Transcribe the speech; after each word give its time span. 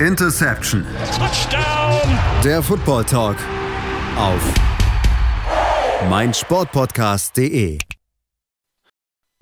Interception. 0.00 0.84
Touchdown. 1.16 2.18
Der 2.44 2.62
Football 2.62 3.04
Talk 3.04 3.36
auf 4.18 4.42
meinsportpodcast.de. 6.10 7.78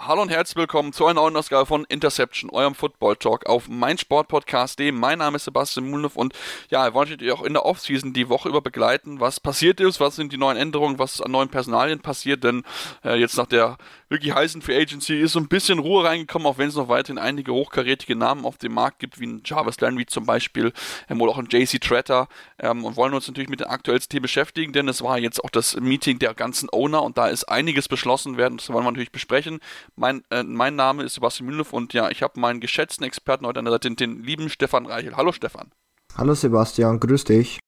Hallo 0.07 0.23
und 0.23 0.29
herzlich 0.29 0.57
willkommen 0.57 0.93
zu 0.93 1.07
einer 1.07 1.21
neuen 1.21 1.37
Ausgabe 1.37 1.67
von 1.67 1.85
Interception, 1.89 2.51
eurem 2.51 2.75
Football 2.75 3.17
Talk 3.17 3.47
auf 3.47 3.69
meinsportpodcast.de. 3.69 4.93
Mein 4.93 5.19
Name 5.19 5.37
ist 5.37 5.45
Sebastian 5.45 5.91
Mulnow 5.91 6.15
und 6.15 6.35
ja, 6.69 6.87
ihr 6.87 6.95
wolltet 6.95 7.23
ihr 7.23 7.35
auch 7.35 7.43
in 7.43 7.55
der 7.55 7.65
Offseason 7.65 8.13
die 8.13 8.29
Woche 8.29 8.49
über 8.49 8.61
begleiten, 8.61 9.19
was 9.19 9.41
passiert 9.41 9.81
ist, 9.81 9.99
was 9.99 10.15
sind 10.15 10.33
die 10.33 10.37
neuen 10.37 10.57
Änderungen, 10.57 10.99
was 10.99 11.21
an 11.21 11.33
neuen 11.33 11.49
Personalien 11.49 12.01
passiert, 12.01 12.45
denn 12.45 12.63
äh, 13.03 13.15
jetzt 13.15 13.37
nach 13.39 13.47
der 13.47 13.77
wirklich 14.15 14.35
heißen 14.35 14.63
Free 14.63 14.81
Agency 14.81 15.21
ist 15.21 15.33
so 15.33 15.41
ein 15.41 15.49
bisschen 15.49 15.79
Ruhe 15.79 16.05
reingekommen, 16.05 16.47
auch 16.47 16.57
wenn 16.57 16.69
es 16.69 16.77
noch 16.77 16.89
weiterhin 16.89 17.19
einige 17.19 17.53
hochkarätige 17.53 18.17
Namen 18.17 18.45
auf 18.45 18.57
dem 18.57 18.73
Markt 18.73 19.01
gibt, 19.01 19.21
wie 19.21 19.27
ein 19.27 19.43
Jarvis 19.45 19.81
Landry 19.81 20.07
zum 20.07 20.25
Beispiel 20.25 20.73
ähm, 21.09 21.21
oder 21.21 21.33
auch 21.33 21.39
ein 21.39 21.49
JC 21.51 21.81
Tretter 21.81 22.29
ähm, 22.59 22.85
und 22.85 22.97
wollen 22.97 23.13
uns 23.13 23.27
natürlich 23.27 23.51
mit 23.51 23.61
den 23.61 23.67
aktuellsten 23.67 24.11
Themen 24.11 24.23
beschäftigen, 24.23 24.73
denn 24.73 24.89
es 24.89 25.03
war 25.03 25.19
jetzt 25.19 25.43
auch 25.43 25.51
das 25.51 25.77
Meeting 25.77 26.19
der 26.19 26.33
ganzen 26.35 26.69
Owner 26.71 27.03
und 27.03 27.19
da 27.19 27.27
ist 27.27 27.45
einiges 27.45 27.89
beschlossen 27.89 28.37
werden, 28.37 28.59
das 28.59 28.71
wollen 28.71 28.85
wir 28.85 28.93
natürlich 28.93 29.13
besprechen. 29.13 29.59
Mein, 29.97 30.23
äh, 30.31 30.45
mein 30.45 30.77
Name 30.77 31.03
ist 31.03 31.15
Sebastian 31.15 31.47
Mühlenhoff 31.47 31.73
und 31.73 31.93
ja, 31.93 32.11
ich 32.11 32.23
habe 32.23 32.39
meinen 32.41 32.61
geschätzten 32.61 33.05
Experten 33.05 33.47
heute 33.47 33.59
an 33.59 33.65
der 33.65 33.73
Seite, 33.73 33.89
den, 33.89 33.97
den 33.97 34.23
lieben 34.23 34.49
Stefan 34.49 34.87
Reichel. 34.87 35.17
Hallo 35.17 35.33
Stefan. 35.33 35.73
Hallo 36.17 36.35
Sebastian, 36.35 37.01
grüß 37.01 37.25
dich. 37.25 37.59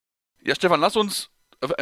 Ja, 0.43 0.55
Stefan, 0.55 0.81
lass 0.81 0.97
uns 0.97 1.31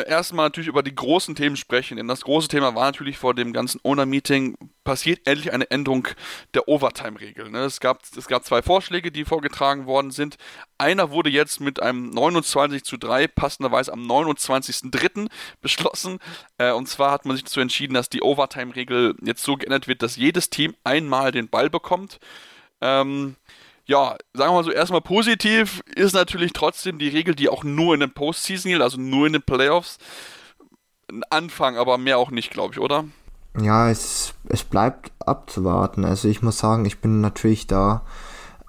erstmal 0.07 0.47
natürlich 0.47 0.69
über 0.69 0.83
die 0.83 0.95
großen 0.95 1.35
Themen 1.35 1.57
sprechen, 1.57 1.97
denn 1.97 2.09
das 2.09 2.23
große 2.23 2.49
Thema 2.49 2.75
war 2.75 2.87
natürlich 2.87 3.19
vor 3.19 3.35
dem 3.35 3.53
ganzen 3.53 3.81
Owner-Meeting, 3.83 4.57
passiert 4.85 5.27
endlich 5.27 5.53
eine 5.53 5.71
Änderung 5.71 6.09
der 6.53 6.69
Overtime-Regel. 6.69 7.51
Ne? 7.51 7.61
Es, 7.61 7.81
gab, 7.81 8.03
es 8.17 8.27
gab 8.29 8.45
zwei 8.45 8.63
Vorschläge, 8.63 9.11
die 9.11 9.25
vorgetragen 9.25 9.87
worden 9.87 10.11
sind. 10.11 10.37
Einer 10.79 11.11
wurde 11.11 11.31
jetzt 11.31 11.61
mit 11.61 11.83
einem 11.83 12.11
29 12.11 12.85
zu 12.85 12.97
3 12.97 13.27
passenderweise 13.29 13.93
am 13.93 14.01
29.03. 14.01 15.29
beschlossen. 15.61 16.19
Äh, 16.59 16.73
und 16.73 16.89
zwar 16.89 17.11
hat 17.11 17.25
man 17.25 17.37
sich 17.37 17.45
dazu 17.45 17.61
entschieden, 17.61 17.95
dass 17.95 18.09
die 18.09 18.23
Overtime-Regel 18.23 19.17
jetzt 19.23 19.43
so 19.43 19.57
geändert 19.57 19.89
wird, 19.89 20.03
dass 20.03 20.17
jedes 20.17 20.51
Team 20.51 20.75
einmal 20.85 21.33
den 21.33 21.49
Ball 21.49 21.71
bekommt. 21.71 22.21
Ähm, 22.81 23.37
ja, 23.87 24.17
sagen 24.33 24.53
wir 24.53 24.57
mal 24.57 24.65
so, 24.65 24.71
erstmal 24.71 25.01
positiv 25.01 25.83
ist 25.95 26.15
natürlich 26.15 26.53
trotzdem 26.53 26.99
die 26.99 27.09
Regel, 27.09 27.35
die 27.35 27.49
auch 27.49 27.65
nur 27.65 27.95
in 27.95 28.01
den 28.01 28.13
Postseason 28.13 28.71
gilt, 28.71 28.83
also 28.83 28.99
nur 28.99 29.27
in 29.27 29.35
den 29.35 29.43
Playoffs. 29.43 29.99
Ein 31.11 31.23
Anfang, 31.31 31.77
aber 31.77 31.99
mehr 31.99 32.19
auch 32.19 32.31
nicht, 32.31 32.51
glaube 32.51 32.75
ich, 32.75 32.81
oder? 32.81 33.05
Ja, 33.61 33.91
es, 33.91 34.35
es 34.49 34.65
bleibt 34.65 35.13
abzuwarten. 35.21 36.05
Also 36.05 36.29
ich 36.29 36.43
muss 36.43 36.59
sagen, 36.59 36.87
ich 36.87 37.01
bin 37.01 37.21
natürlich 37.21 37.67
da 37.67 38.03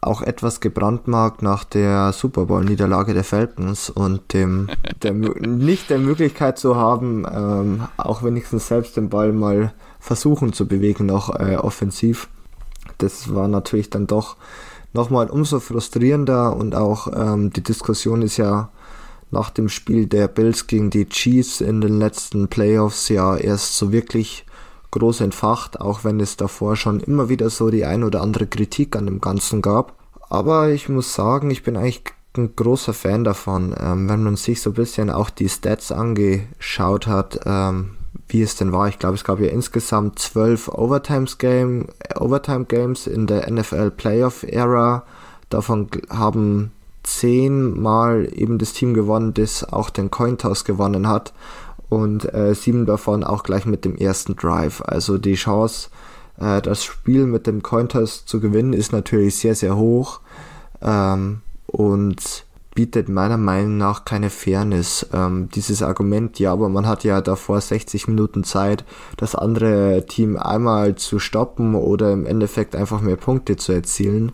auch 0.02 0.22
etwas 0.22 0.60
gebrandmarkt 0.60 1.42
nach 1.42 1.64
der 1.64 2.14
Super 2.14 2.46
Bowl-Niederlage 2.46 3.14
der 3.14 3.24
Falcons 3.24 3.90
und 3.90 4.34
dem 4.34 4.70
der, 5.02 5.14
nicht 5.14 5.90
der 5.90 5.98
Möglichkeit 5.98 6.60
zu 6.60 6.76
haben, 6.76 7.26
ähm, 7.32 7.88
auch 7.98 8.22
wenigstens 8.22 8.68
selbst 8.68 8.98
den 8.98 9.10
Ball 9.10 9.32
mal 9.32 9.74
versuchen 10.00 10.54
zu 10.54 10.68
bewegen, 10.68 11.08
noch 11.08 11.34
äh, 11.40 11.56
offensiv. 11.56 12.28
Das 13.00 13.34
war 13.34 13.48
natürlich 13.48 13.90
dann 13.90 14.06
doch 14.06 14.38
nochmal 14.96 15.30
umso 15.30 15.60
frustrierender 15.60 16.56
und 16.56 16.74
auch 16.74 17.08
ähm, 17.16 17.52
die 17.52 17.62
Diskussion 17.62 18.24
ist 18.24 18.38
ja 18.38 18.70
nach 19.30 19.52
dem 19.52 19.70
Spiel 19.70 20.08
der 20.08 20.28
Bills 20.28 20.66
gegen 20.66 20.90
die 20.90 21.08
Chiefs 21.08 21.62
in 21.62 21.82
den 21.82 22.00
letzten 22.00 22.48
Playoffs 22.48 23.10
ja 23.10 23.36
erst 23.36 23.78
so 23.78 23.92
wirklich 23.92 24.46
groß 24.92 25.22
entfacht, 25.22 25.82
auch 25.82 26.04
wenn 26.04 26.20
es 26.20 26.38
davor 26.38 26.76
schon 26.78 27.02
immer 27.02 27.28
wieder 27.28 27.50
so 27.50 27.70
die 27.70 27.86
ein 27.86 28.04
oder 28.04 28.22
andere 28.22 28.48
Kritik 28.48 28.96
an 28.96 29.06
dem 29.06 29.20
Ganzen 29.20 29.62
gab. 29.62 29.94
Aber 30.30 30.70
ich 30.70 30.88
muss 30.88 31.14
sagen, 31.14 31.52
ich 31.52 31.64
bin 31.64 31.76
eigentlich 31.76 32.02
ein 32.38 32.56
großer 32.56 32.94
Fan 32.94 33.24
davon, 33.24 33.76
ähm, 33.78 34.10
wenn 34.10 34.24
man 34.24 34.38
sich 34.38 34.62
so 34.62 34.72
ein 34.72 34.76
bisschen 34.76 35.10
auch 35.10 35.30
die 35.30 35.50
Stats 35.50 35.92
angeschaut 35.92 37.08
hat, 37.08 37.42
ähm, 37.46 37.92
wie 38.28 38.42
es 38.42 38.56
denn 38.56 38.72
war. 38.72 38.88
Ich 38.88 39.00
glaube, 39.00 39.16
es 39.16 39.24
gab 39.24 39.40
ja 39.40 39.48
insgesamt 39.48 40.20
zwölf 40.20 40.68
Overtimes 40.68 41.38
Game, 41.38 41.88
Overtime 42.16 42.66
Games 42.66 43.08
in 43.08 43.28
der 43.28 43.50
NFL 43.52 43.92
Playoff 43.92 44.44
Era. 44.44 45.04
Davon 45.50 45.90
haben 46.10 46.72
zehnmal 47.04 48.28
eben 48.34 48.58
das 48.58 48.74
Team 48.74 48.94
gewonnen, 48.94 49.34
das 49.34 49.64
auch 49.64 49.90
den 49.90 50.10
Cointoss 50.10 50.66
gewonnen 50.66 51.08
hat. 51.08 51.34
Und 51.88 52.34
äh, 52.34 52.56
sieben 52.56 52.86
davon 52.88 53.24
auch 53.24 53.44
gleich 53.44 53.66
mit 53.66 53.86
dem 53.86 53.96
ersten 53.96 54.36
Drive. 54.36 54.82
Also 54.82 55.20
die 55.20 55.36
Chance, 55.36 55.90
äh, 56.40 56.62
das 56.62 56.84
Spiel 56.84 57.28
mit 57.28 57.46
dem 57.46 57.62
Cointoss 57.62 58.26
zu 58.26 58.40
gewinnen, 58.40 58.74
ist 58.74 58.92
natürlich 58.92 59.36
sehr, 59.36 59.54
sehr 59.54 59.76
hoch. 59.76 60.20
Ähm, 60.82 61.42
und 61.68 62.45
bietet 62.76 63.08
meiner 63.10 63.38
Meinung 63.38 63.78
nach 63.78 64.06
keine 64.06 64.30
Fairness. 64.30 65.08
Ähm, 65.14 65.50
dieses 65.56 65.82
Argument, 65.82 66.38
ja, 66.38 66.52
aber 66.52 66.70
man 66.70 66.86
hat 66.86 67.04
ja 67.04 67.22
davor 67.22 67.60
60 67.60 68.10
Minuten 68.10 68.44
Zeit, 68.44 68.86
das 69.18 69.34
andere 69.34 70.06
Team 70.08 70.38
einmal 70.38 70.96
zu 70.96 71.18
stoppen 71.18 71.74
oder 71.74 72.12
im 72.12 72.26
Endeffekt 72.26 72.76
einfach 72.76 73.02
mehr 73.02 73.16
Punkte 73.16 73.56
zu 73.56 73.72
erzielen, 73.72 74.34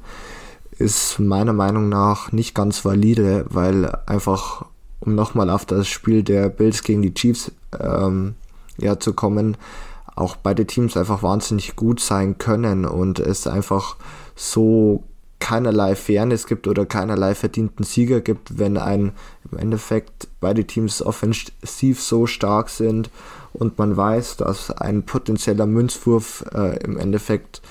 ist 0.71 1.19
meiner 1.19 1.53
Meinung 1.53 1.87
nach 1.87 2.31
nicht 2.31 2.55
ganz 2.55 2.83
valide, 2.83 3.45
weil 3.49 3.85
einfach, 4.07 4.65
um 4.99 5.13
nochmal 5.13 5.51
auf 5.51 5.65
das 5.65 5.87
Spiel 5.87 6.23
der 6.23 6.49
Bills 6.49 6.81
gegen 6.81 7.03
die 7.03 7.13
Chiefs 7.13 7.51
ähm, 7.79 8.33
ja, 8.79 8.99
zu 8.99 9.13
kommen, 9.13 9.55
auch 10.15 10.35
beide 10.35 10.65
Teams 10.65 10.97
einfach 10.97 11.21
wahnsinnig 11.21 11.75
gut 11.75 11.99
sein 11.99 12.39
können 12.39 12.85
und 12.85 13.19
es 13.19 13.45
einfach 13.45 13.97
so 14.35 15.03
keinerlei 15.41 15.95
Fairness 15.95 16.47
gibt 16.47 16.67
oder 16.67 16.85
keinerlei 16.85 17.35
verdienten 17.35 17.83
Sieger 17.83 18.21
gibt, 18.21 18.57
wenn 18.57 18.77
ein 18.77 19.11
im 19.51 19.57
Endeffekt 19.57 20.29
beide 20.39 20.63
Teams 20.63 21.01
offensiv 21.01 22.01
so 22.01 22.27
stark 22.27 22.69
sind 22.69 23.09
und 23.51 23.77
man 23.77 23.97
weiß, 23.97 24.37
dass 24.37 24.71
ein 24.71 25.03
potenzieller 25.03 25.65
Münzwurf 25.65 26.45
äh, 26.53 26.81
im 26.83 26.97
Endeffekt 26.97 27.61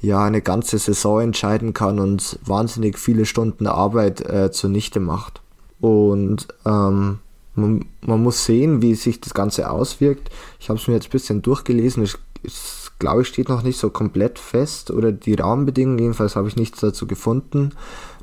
ja 0.00 0.24
eine 0.24 0.42
ganze 0.42 0.78
Saison 0.78 1.20
entscheiden 1.20 1.74
kann 1.74 2.00
und 2.00 2.38
wahnsinnig 2.44 2.98
viele 2.98 3.26
Stunden 3.26 3.66
Arbeit 3.66 4.20
äh, 4.22 4.50
zunichte 4.50 4.98
macht. 4.98 5.40
Und 5.80 6.48
ähm, 6.64 7.18
man, 7.54 7.84
man, 8.00 8.22
muss 8.22 8.44
sehen, 8.44 8.82
wie 8.82 8.94
sich 8.94 9.20
das 9.20 9.34
Ganze 9.34 9.70
auswirkt. 9.70 10.30
Ich 10.58 10.68
habe 10.68 10.78
es 10.78 10.88
mir 10.88 10.94
jetzt 10.94 11.08
ein 11.08 11.12
bisschen 11.12 11.42
durchgelesen. 11.42 12.04
Ich, 12.04 12.16
es 12.42 12.77
glaube 12.98 13.22
ich, 13.22 13.28
steht 13.28 13.48
noch 13.48 13.62
nicht 13.62 13.78
so 13.78 13.90
komplett 13.90 14.38
fest 14.38 14.90
oder 14.90 15.12
die 15.12 15.34
Rahmenbedingungen, 15.34 15.98
jedenfalls 15.98 16.36
habe 16.36 16.48
ich 16.48 16.56
nichts 16.56 16.80
dazu 16.80 17.06
gefunden. 17.06 17.70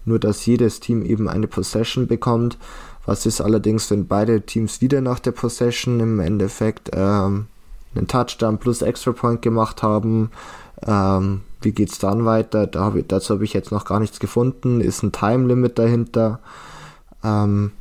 Nur, 0.05 0.19
dass 0.19 0.45
jedes 0.45 0.79
Team 0.79 1.03
eben 1.03 1.27
eine 1.27 1.47
Possession 1.47 2.05
bekommt. 2.07 2.57
Was 3.05 3.25
ist 3.25 3.41
allerdings, 3.41 3.89
wenn 3.89 4.07
beide 4.07 4.41
Teams 4.41 4.81
wieder 4.81 5.01
nach 5.01 5.19
der 5.19 5.31
Possession 5.31 5.99
im 5.99 6.19
Endeffekt 6.19 6.91
ähm, 6.93 7.47
einen 7.95 8.07
Touchdown 8.07 8.59
plus 8.59 8.81
Extra 8.81 9.13
Point 9.13 9.41
gemacht 9.41 9.81
haben? 9.81 10.29
Ähm, 10.85 11.41
wie 11.61 11.83
es 11.83 11.97
dann 11.97 12.25
weiter? 12.25 12.67
Da 12.67 12.81
hab 12.81 12.95
ich, 12.95 13.07
dazu 13.07 13.33
habe 13.33 13.43
ich 13.43 13.53
jetzt 13.53 13.71
noch 13.71 13.85
gar 13.85 13.99
nichts 13.99 14.19
gefunden. 14.19 14.81
Ist 14.81 15.01
ein 15.01 15.11
Time 15.11 15.47
Limit 15.47 15.79
dahinter? 15.79 16.39
Ähm, 17.23 17.71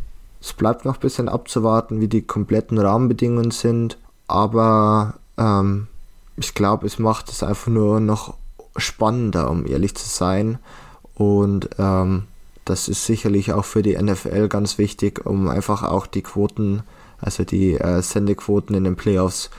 es 0.41 0.53
bleibt 0.53 0.85
noch 0.85 0.95
ein 0.95 1.01
bisschen 1.01 1.29
abzuwarten, 1.29 2.01
wie 2.01 2.09
die 2.09 2.23
kompletten 2.23 2.79
Rahmenbedingungen 2.79 3.51
sind. 3.51 3.99
Aber 4.27 5.15
ähm, 5.37 5.89
ich 6.37 6.55
glaube, 6.55 6.87
es 6.87 6.99
macht 6.99 7.31
es 7.31 7.43
einfach 7.43 7.69
nur 7.69 8.01
noch 8.01 8.35
spannender, 8.77 9.51
um 9.51 9.67
ehrlich 9.67 9.95
zu 9.95 10.09
sein. 10.09 10.59
Und 11.15 11.71
ähm, 11.79 12.25
das 12.65 12.89
ist 12.89 13.05
sicherlich 13.07 13.53
auch 13.53 13.65
für 13.65 13.83
die 13.83 13.97
NFL 13.97 14.49
ganz 14.49 14.79
wichtig, 14.79 15.27
um 15.27 15.49
einfach 15.49 15.83
auch 15.83 16.07
die 16.07 16.23
Quoten, 16.23 16.83
also 17.21 17.45
die 17.45 17.75
äh, 17.75 18.03
Sendequoten 18.03 18.75
in 18.75 18.85
den 18.85 18.97
Playoffs 18.97 19.51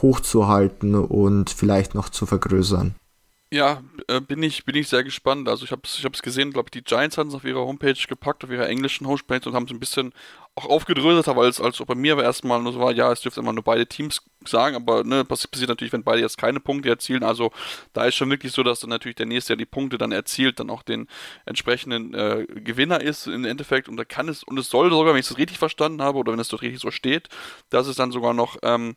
hochzuhalten 0.00 0.94
und 0.94 1.50
vielleicht 1.50 1.94
noch 1.94 2.08
zu 2.08 2.26
vergrößern. 2.26 2.94
Ja, 3.52 3.82
äh, 4.08 4.22
bin 4.22 4.42
ich 4.42 4.64
bin 4.64 4.74
ich 4.76 4.88
sehr 4.88 5.04
gespannt. 5.04 5.46
Also 5.46 5.66
ich 5.66 5.72
habe 5.72 5.82
es 5.84 5.98
ich 5.98 6.06
hab's 6.06 6.22
gesehen, 6.22 6.52
glaube 6.52 6.68
ich, 6.68 6.70
die 6.70 6.82
Giants 6.82 7.18
hatten 7.18 7.28
es 7.28 7.34
auf 7.34 7.44
ihrer 7.44 7.60
Homepage 7.60 7.92
gepackt, 8.08 8.42
auf 8.44 8.50
ihrer 8.50 8.66
englischen 8.66 9.06
Homepage 9.06 9.46
und 9.46 9.54
haben 9.54 9.66
es 9.66 9.70
ein 9.70 9.78
bisschen 9.78 10.14
auch 10.54 10.64
aufgedröselt, 10.66 11.28
aber 11.28 11.42
als, 11.42 11.60
als 11.60 11.78
bei 11.78 11.94
mir 11.94 12.16
war 12.16 12.24
erstmal 12.24 12.62
nur 12.62 12.72
so 12.72 12.80
war, 12.80 12.92
ja, 12.92 13.12
es 13.12 13.20
dürfte 13.20 13.40
immer 13.40 13.52
nur 13.52 13.62
beide 13.62 13.86
Teams 13.86 14.22
sagen, 14.46 14.74
aber 14.76 15.04
ne, 15.04 15.24
passiert 15.26 15.68
natürlich, 15.68 15.92
wenn 15.92 16.02
beide 16.02 16.20
jetzt 16.22 16.38
keine 16.38 16.60
Punkte 16.60 16.88
erzielen. 16.88 17.22
Also 17.24 17.52
da 17.92 18.04
ist 18.06 18.14
schon 18.14 18.30
wirklich 18.30 18.52
so, 18.52 18.62
dass 18.62 18.80
dann 18.80 18.90
natürlich 18.90 19.16
der 19.16 19.26
nächste, 19.26 19.52
der 19.52 19.58
die 19.58 19.66
Punkte 19.66 19.98
dann 19.98 20.12
erzielt, 20.12 20.58
dann 20.58 20.70
auch 20.70 20.82
den 20.82 21.06
entsprechenden 21.46 22.14
äh, 22.14 22.46
Gewinner 22.48 23.02
ist 23.02 23.26
im 23.26 23.44
Endeffekt. 23.44 23.88
Und 23.88 23.96
da 23.98 24.04
kann 24.04 24.28
es, 24.28 24.42
und 24.44 24.58
es 24.58 24.68
soll 24.70 24.90
sogar, 24.90 25.12
wenn 25.12 25.20
ich 25.20 25.30
es 25.30 25.38
richtig 25.38 25.58
verstanden 25.58 26.02
habe, 26.02 26.18
oder 26.18 26.32
wenn 26.32 26.40
es 26.40 26.48
dort 26.48 26.62
richtig 26.62 26.80
so 26.80 26.90
steht, 26.90 27.28
dass 27.70 27.86
es 27.86 27.96
dann 27.96 28.12
sogar 28.12 28.34
noch 28.34 28.56
ähm, 28.62 28.96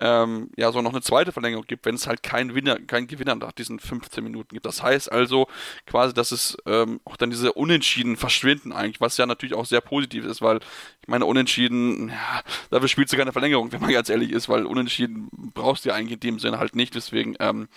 ähm, 0.00 0.50
ja 0.56 0.72
so 0.72 0.82
noch 0.82 0.92
eine 0.92 1.02
zweite 1.02 1.32
Verlängerung 1.32 1.64
gibt, 1.66 1.86
wenn 1.86 1.94
es 1.94 2.06
halt 2.06 2.22
keinen 2.22 2.48
Gewinner, 2.48 2.78
keinen 2.80 3.06
Gewinner 3.06 3.34
nach 3.34 3.52
diesen 3.52 3.78
15 3.78 4.24
Minuten 4.24 4.54
gibt. 4.54 4.66
Das 4.66 4.82
heißt 4.82 5.10
also 5.10 5.46
quasi, 5.86 6.14
dass 6.14 6.32
es 6.32 6.56
ähm, 6.66 7.00
auch 7.04 7.16
dann 7.16 7.30
diese 7.30 7.52
Unentschieden 7.52 8.16
verschwinden 8.16 8.72
eigentlich, 8.72 9.00
was 9.00 9.16
ja 9.16 9.26
natürlich 9.26 9.54
auch 9.54 9.66
sehr 9.66 9.80
positiv 9.80 10.24
ist, 10.24 10.42
weil 10.42 10.60
ich 11.04 11.08
meine 11.08 11.26
Unentschieden, 11.26 12.08
ja, 12.08 12.42
dafür 12.70 12.88
spielst 12.88 13.12
du 13.12 13.18
keine 13.18 13.32
Verlängerung, 13.32 13.70
wenn 13.72 13.82
man 13.82 13.92
ganz 13.92 14.08
ehrlich 14.08 14.32
ist, 14.32 14.48
weil 14.48 14.64
Unentschieden 14.64 15.28
brauchst 15.52 15.84
du 15.84 15.90
ja 15.90 15.94
eigentlich 15.94 16.14
in 16.14 16.20
dem 16.20 16.38
Sinne 16.38 16.58
halt 16.58 16.74
nicht. 16.74 16.94
Deswegen 16.94 17.36
ähm, 17.40 17.68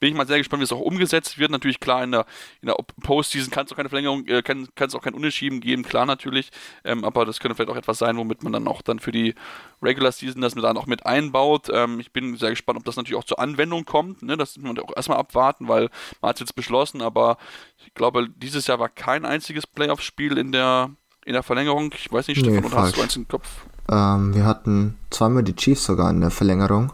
bin 0.00 0.08
ich 0.08 0.16
mal 0.16 0.26
sehr 0.26 0.38
gespannt, 0.38 0.62
wie 0.62 0.64
es 0.64 0.72
auch 0.72 0.80
umgesetzt 0.80 1.38
wird. 1.38 1.52
Natürlich 1.52 1.78
klar, 1.78 2.02
in 2.02 2.10
der, 2.10 2.26
in 2.60 2.66
der 2.66 2.74
Postseason 3.04 3.52
kann 3.52 3.66
es 3.66 3.72
auch 3.72 3.76
keine 3.76 3.88
Verlängerung, 3.88 4.26
äh, 4.26 4.42
kann 4.42 4.66
es 4.76 4.94
auch 4.96 5.02
kein 5.02 5.14
Unentschieden 5.14 5.60
geben, 5.60 5.84
klar 5.84 6.06
natürlich. 6.06 6.50
Ähm, 6.82 7.04
aber 7.04 7.24
das 7.24 7.38
könnte 7.38 7.54
vielleicht 7.54 7.70
auch 7.70 7.76
etwas 7.76 7.98
sein, 7.98 8.16
womit 8.16 8.42
man 8.42 8.52
dann 8.52 8.66
auch 8.66 8.82
dann 8.82 8.98
für 8.98 9.12
die 9.12 9.36
Regular 9.80 10.10
Season 10.10 10.40
das 10.40 10.54
dann 10.54 10.76
auch 10.76 10.86
mit 10.86 11.06
einbaut. 11.06 11.68
Ähm, 11.72 12.00
ich 12.00 12.12
bin 12.12 12.36
sehr 12.36 12.50
gespannt, 12.50 12.80
ob 12.80 12.84
das 12.84 12.96
natürlich 12.96 13.16
auch 13.16 13.24
zur 13.24 13.38
Anwendung 13.38 13.84
kommt. 13.84 14.22
Ne? 14.22 14.36
Das 14.36 14.56
muss 14.56 14.74
man 14.74 14.78
auch 14.80 14.96
erstmal 14.96 15.18
abwarten, 15.18 15.68
weil 15.68 15.88
man 16.20 16.30
hat 16.30 16.36
es 16.36 16.40
jetzt 16.40 16.56
beschlossen, 16.56 17.00
aber 17.00 17.38
ich 17.86 17.94
glaube, 17.94 18.28
dieses 18.28 18.66
Jahr 18.66 18.80
war 18.80 18.88
kein 18.88 19.24
einziges 19.24 19.68
Playoff-Spiel 19.68 20.36
in 20.36 20.50
der, 20.50 20.90
in 21.24 21.32
der 21.32 21.42
Verlängerung. 21.42 21.92
Ich 21.96 22.10
weiß 22.12 22.28
nicht, 22.28 22.40
Stefan, 22.40 22.60
nee, 22.60 22.66
oder 22.66 22.76
hast 22.76 22.96
du 22.96 23.02
eins 23.02 23.16
im 23.16 23.28
Kopf? 23.28 23.48
Ähm, 23.88 24.34
wir 24.34 24.44
hatten 24.44 24.96
zweimal 25.10 25.42
die 25.42 25.56
Chiefs 25.56 25.84
sogar 25.84 26.10
in 26.10 26.20
der 26.20 26.30
Verlängerung 26.30 26.92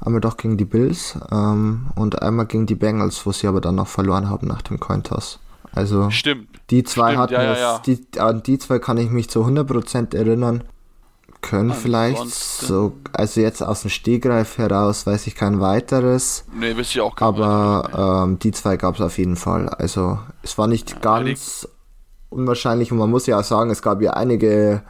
einmal 0.00 0.20
doch 0.20 0.36
gegen 0.36 0.56
die 0.56 0.64
Bills 0.64 1.18
ähm, 1.30 1.86
und 1.94 2.22
einmal 2.22 2.46
gegen 2.46 2.66
die 2.66 2.74
Bengals, 2.74 3.24
wo 3.26 3.32
sie 3.32 3.46
aber 3.46 3.60
dann 3.60 3.76
noch 3.76 3.88
verloren 3.88 4.28
haben 4.28 4.46
nach 4.46 4.62
dem 4.62 4.78
Cointoss. 4.80 5.40
Also 5.72 6.10
Stimmt. 6.10 6.48
die 6.70 6.84
zwei 6.84 7.10
Stimmt, 7.10 7.18
hatten 7.22 7.32
ja, 7.34 7.52
es, 7.52 7.58
ja, 7.58 7.78
Die, 7.84 8.20
an 8.20 8.42
die 8.42 8.58
zwei 8.58 8.78
kann 8.78 8.98
ich 8.98 9.10
mich 9.10 9.28
zu 9.28 9.44
100% 9.44 10.16
erinnern. 10.16 10.64
Können 11.42 11.70
Ansonsten. 11.70 11.82
vielleicht 11.82 12.34
so, 12.34 12.96
also 13.12 13.40
jetzt 13.40 13.62
aus 13.62 13.82
dem 13.82 13.90
Stegreif 13.90 14.58
heraus 14.58 15.06
weiß 15.06 15.26
ich 15.26 15.34
kein 15.34 15.60
weiteres. 15.60 16.44
Nee, 16.52 16.76
wisst 16.76 16.96
ihr 16.96 17.04
auch 17.04 17.14
kein 17.14 17.28
Aber 17.28 18.24
ähm, 18.24 18.38
die 18.38 18.52
zwei 18.52 18.76
gab 18.76 18.94
es 18.94 19.00
auf 19.00 19.18
jeden 19.18 19.36
Fall. 19.36 19.68
Also 19.68 20.18
es 20.42 20.56
war 20.56 20.66
nicht 20.66 21.02
ganz 21.02 21.68
unwahrscheinlich 22.30 22.92
und 22.92 22.98
man 22.98 23.10
muss 23.10 23.26
ja 23.26 23.38
auch 23.38 23.44
sagen, 23.44 23.70
es 23.70 23.82
gab 23.82 24.02
ja 24.02 24.12
einige 24.12 24.82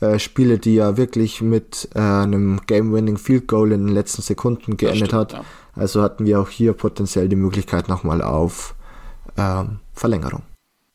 äh, 0.00 0.18
Spiele, 0.18 0.58
die 0.58 0.76
ja 0.76 0.96
wirklich 0.96 1.40
mit 1.40 1.88
äh, 1.94 1.98
einem 1.98 2.60
Game-Winning 2.66 3.18
Field 3.18 3.48
Goal 3.48 3.72
in 3.72 3.86
den 3.86 3.94
letzten 3.94 4.22
Sekunden 4.22 4.76
geendet 4.76 5.08
stimmt, 5.08 5.12
hat. 5.12 5.32
Ja. 5.32 5.44
Also 5.74 6.02
hatten 6.02 6.26
wir 6.26 6.40
auch 6.40 6.48
hier 6.48 6.72
potenziell 6.72 7.28
die 7.28 7.36
Möglichkeit 7.36 7.88
nochmal 7.88 8.22
auf 8.22 8.74
ähm, 9.36 9.80
Verlängerung. 9.92 10.42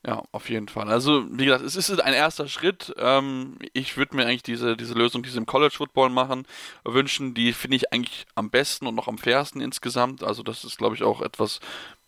Ja, 0.06 0.22
auf 0.32 0.50
jeden 0.50 0.68
Fall. 0.68 0.90
Also, 0.90 1.24
wie 1.30 1.46
gesagt, 1.46 1.64
es 1.64 1.76
ist 1.76 1.90
ein 1.98 2.12
erster 2.12 2.46
Schritt. 2.46 2.94
Ähm, 2.98 3.56
ich 3.72 3.96
würde 3.96 4.16
mir 4.16 4.26
eigentlich 4.26 4.42
diese, 4.42 4.76
diese 4.76 4.92
Lösung, 4.92 5.22
die 5.22 5.30
sie 5.30 5.38
im 5.38 5.46
College 5.46 5.74
Football 5.74 6.10
machen, 6.10 6.46
wünschen. 6.84 7.32
Die 7.32 7.54
finde 7.54 7.76
ich 7.76 7.90
eigentlich 7.90 8.26
am 8.34 8.50
besten 8.50 8.86
und 8.86 8.94
noch 8.94 9.08
am 9.08 9.16
fairsten 9.16 9.62
insgesamt. 9.62 10.22
Also, 10.22 10.42
das 10.42 10.62
ist, 10.64 10.76
glaube 10.76 10.94
ich, 10.94 11.02
auch 11.02 11.22
etwas, 11.22 11.60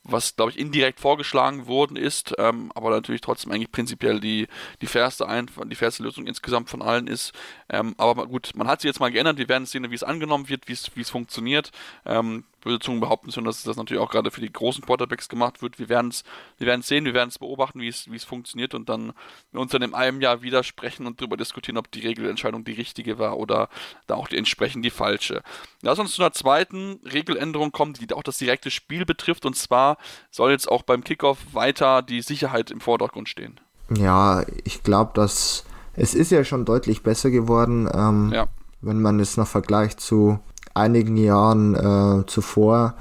was, 0.08 0.36
glaube 0.36 0.52
ich, 0.52 0.58
indirekt 0.58 1.00
vorgeschlagen 1.00 1.66
worden 1.66 1.96
ist, 1.96 2.34
ähm, 2.38 2.70
aber 2.74 2.90
natürlich 2.90 3.20
trotzdem 3.20 3.52
eigentlich 3.52 3.72
prinzipiell 3.72 4.20
die, 4.20 4.48
die 4.80 4.86
fairste, 4.86 5.28
Ein 5.28 5.50
die 5.66 5.74
fairste 5.74 6.02
Lösung 6.02 6.26
insgesamt 6.26 6.70
von 6.70 6.82
allen 6.82 7.06
ist. 7.06 7.32
Ähm, 7.68 7.94
aber 7.98 8.26
gut, 8.26 8.52
man 8.54 8.68
hat 8.68 8.80
sie 8.80 8.88
jetzt 8.88 9.00
mal 9.00 9.10
geändert, 9.10 9.38
wir 9.38 9.48
werden 9.48 9.66
sehen, 9.66 9.90
wie 9.90 9.94
es 9.94 10.02
angenommen 10.02 10.48
wird, 10.48 10.68
wie 10.68 10.72
es 10.72 11.10
funktioniert. 11.10 11.70
Ähm, 12.04 12.44
böse 12.66 12.80
Zungen 12.80 13.00
behaupten 13.00 13.30
schon, 13.32 13.44
dass 13.44 13.62
das 13.62 13.76
natürlich 13.76 14.02
auch 14.02 14.10
gerade 14.10 14.30
für 14.30 14.40
die 14.40 14.52
großen 14.52 14.84
Quarterbacks 14.84 15.28
gemacht 15.28 15.62
wird. 15.62 15.78
Wir 15.78 15.88
werden 15.88 16.08
es 16.08 16.24
wir 16.58 16.66
werden's 16.66 16.88
sehen, 16.88 17.04
wir 17.04 17.14
werden 17.14 17.28
es 17.28 17.38
beobachten, 17.38 17.80
wie 17.80 17.88
es, 17.88 18.10
wie 18.10 18.16
es 18.16 18.24
funktioniert 18.24 18.74
und 18.74 18.88
dann 18.88 19.12
uns 19.52 19.72
dann 19.72 19.82
in 19.82 19.94
einem 19.94 20.20
Jahr 20.20 20.42
wieder 20.42 20.62
sprechen 20.64 21.06
und 21.06 21.20
darüber 21.20 21.36
diskutieren, 21.36 21.78
ob 21.78 21.90
die 21.90 22.00
Regelentscheidung 22.00 22.64
die 22.64 22.72
richtige 22.72 23.18
war 23.18 23.38
oder 23.38 23.68
da 24.06 24.16
auch 24.16 24.28
die 24.28 24.36
entsprechend 24.36 24.84
die 24.84 24.90
falsche. 24.90 25.42
Lass 25.82 25.98
uns 25.98 26.12
zu 26.12 26.22
einer 26.22 26.32
zweiten 26.32 27.00
Regeländerung 27.04 27.72
kommen, 27.72 27.94
die 27.94 28.12
auch 28.12 28.24
das 28.24 28.38
direkte 28.38 28.70
Spiel 28.70 29.06
betrifft 29.06 29.46
und 29.46 29.56
zwar 29.56 29.96
soll 30.30 30.50
jetzt 30.50 30.68
auch 30.68 30.82
beim 30.82 31.04
Kickoff 31.04 31.38
weiter 31.52 32.02
die 32.02 32.20
Sicherheit 32.20 32.70
im 32.70 32.80
Vordergrund 32.80 33.28
stehen. 33.28 33.60
Ja, 33.96 34.44
ich 34.64 34.82
glaube, 34.82 35.12
dass 35.14 35.64
es 35.94 36.14
ist 36.14 36.30
ja 36.32 36.44
schon 36.44 36.64
deutlich 36.64 37.02
besser 37.02 37.30
geworden, 37.30 37.88
ähm, 37.92 38.32
ja. 38.34 38.48
wenn 38.82 39.00
man 39.00 39.20
es 39.20 39.36
noch 39.36 39.46
vergleicht 39.46 40.00
zu 40.00 40.40
einigen 40.76 41.16
Jahren 41.16 41.74
äh, 41.74 42.26
zuvor. 42.26 42.94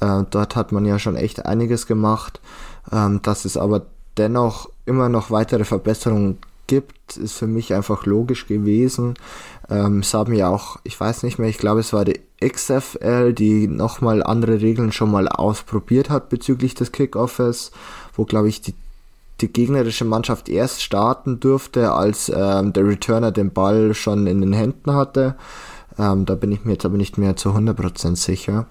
Äh, 0.00 0.24
dort 0.30 0.56
hat 0.56 0.72
man 0.72 0.84
ja 0.84 0.98
schon 0.98 1.16
echt 1.16 1.46
einiges 1.46 1.86
gemacht. 1.86 2.40
Ähm, 2.90 3.20
dass 3.22 3.44
es 3.44 3.56
aber 3.56 3.86
dennoch 4.16 4.68
immer 4.86 5.08
noch 5.08 5.30
weitere 5.30 5.64
Verbesserungen 5.64 6.38
gibt, 6.66 7.16
ist 7.16 7.34
für 7.34 7.46
mich 7.46 7.74
einfach 7.74 8.06
logisch 8.06 8.46
gewesen. 8.46 9.14
Ähm, 9.68 10.00
es 10.00 10.14
haben 10.14 10.32
ja 10.32 10.48
auch, 10.48 10.78
ich 10.84 10.98
weiß 10.98 11.22
nicht 11.22 11.38
mehr, 11.38 11.48
ich 11.48 11.58
glaube 11.58 11.80
es 11.80 11.92
war 11.92 12.04
die 12.04 12.20
XFL, 12.40 13.32
die 13.32 13.68
nochmal 13.68 14.22
andere 14.22 14.60
Regeln 14.60 14.92
schon 14.92 15.10
mal 15.10 15.28
ausprobiert 15.28 16.10
hat 16.10 16.28
bezüglich 16.28 16.74
des 16.74 16.92
Kickoffes, 16.92 17.72
wo 18.16 18.24
glaube 18.24 18.48
ich 18.48 18.60
die, 18.60 18.74
die 19.40 19.52
gegnerische 19.52 20.04
Mannschaft 20.04 20.48
erst 20.48 20.82
starten 20.82 21.40
durfte, 21.40 21.92
als 21.92 22.32
ähm, 22.34 22.72
der 22.72 22.86
Returner 22.86 23.32
den 23.32 23.52
Ball 23.52 23.94
schon 23.94 24.26
in 24.26 24.40
den 24.40 24.52
Händen 24.52 24.94
hatte. 24.94 25.36
Ähm, 25.98 26.24
da 26.26 26.34
bin 26.34 26.52
ich 26.52 26.64
mir 26.64 26.72
jetzt 26.72 26.84
aber 26.84 26.96
nicht 26.96 27.18
mehr 27.18 27.36
zu 27.36 27.50
100% 27.50 28.16
sicher. 28.16 28.66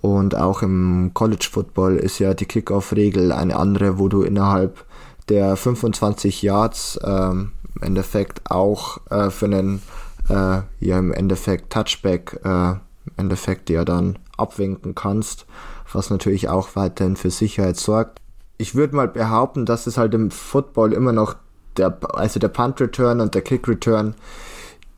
Und 0.00 0.36
auch 0.36 0.62
im 0.62 1.10
College 1.14 1.48
Football 1.50 1.96
ist 1.96 2.18
ja 2.18 2.34
die 2.34 2.46
Kickoff-Regel 2.46 3.32
eine 3.32 3.56
andere, 3.56 3.98
wo 3.98 4.08
du 4.08 4.22
innerhalb 4.22 4.84
der 5.28 5.56
25 5.56 6.42
Yards 6.42 6.98
ähm, 7.04 7.52
im 7.74 7.82
Endeffekt 7.82 8.50
auch 8.50 8.98
äh, 9.10 9.30
für 9.30 9.46
einen 9.46 9.82
äh, 10.28 10.60
ja 10.80 10.98
im 10.98 11.12
Endeffekt 11.12 11.72
Touchback 11.72 12.40
äh, 12.44 12.74
Endeffekt 13.18 13.70
ja 13.70 13.84
dann 13.84 14.18
abwinken 14.36 14.94
kannst, 14.94 15.46
was 15.92 16.10
natürlich 16.10 16.48
auch 16.48 16.76
weiterhin 16.76 17.16
für 17.16 17.30
Sicherheit 17.30 17.76
sorgt. 17.76 18.20
Ich 18.56 18.74
würde 18.74 18.96
mal 18.96 19.08
behaupten, 19.08 19.66
dass 19.66 19.86
es 19.86 19.98
halt 19.98 20.14
im 20.14 20.30
Football 20.30 20.92
immer 20.92 21.12
noch 21.12 21.36
der, 21.76 21.96
also 22.14 22.40
der 22.40 22.48
Punt 22.48 22.80
Return 22.80 23.20
und 23.20 23.34
der 23.34 23.42
Kick 23.42 23.68
Return 23.68 24.14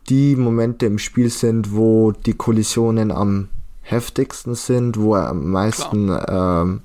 die 0.09 0.37
Momente 0.37 0.87
im 0.87 0.99
Spiel 0.99 1.31
sind, 1.31 1.75
wo 1.75 2.13
die 2.13 2.35
Kollisionen 2.35 3.11
am 3.11 3.49
heftigsten 3.83 4.55
sind, 4.55 4.99
wo 4.99 5.15
er 5.15 5.29
am 5.29 5.51
meisten 5.51 6.17
ähm, 6.29 6.81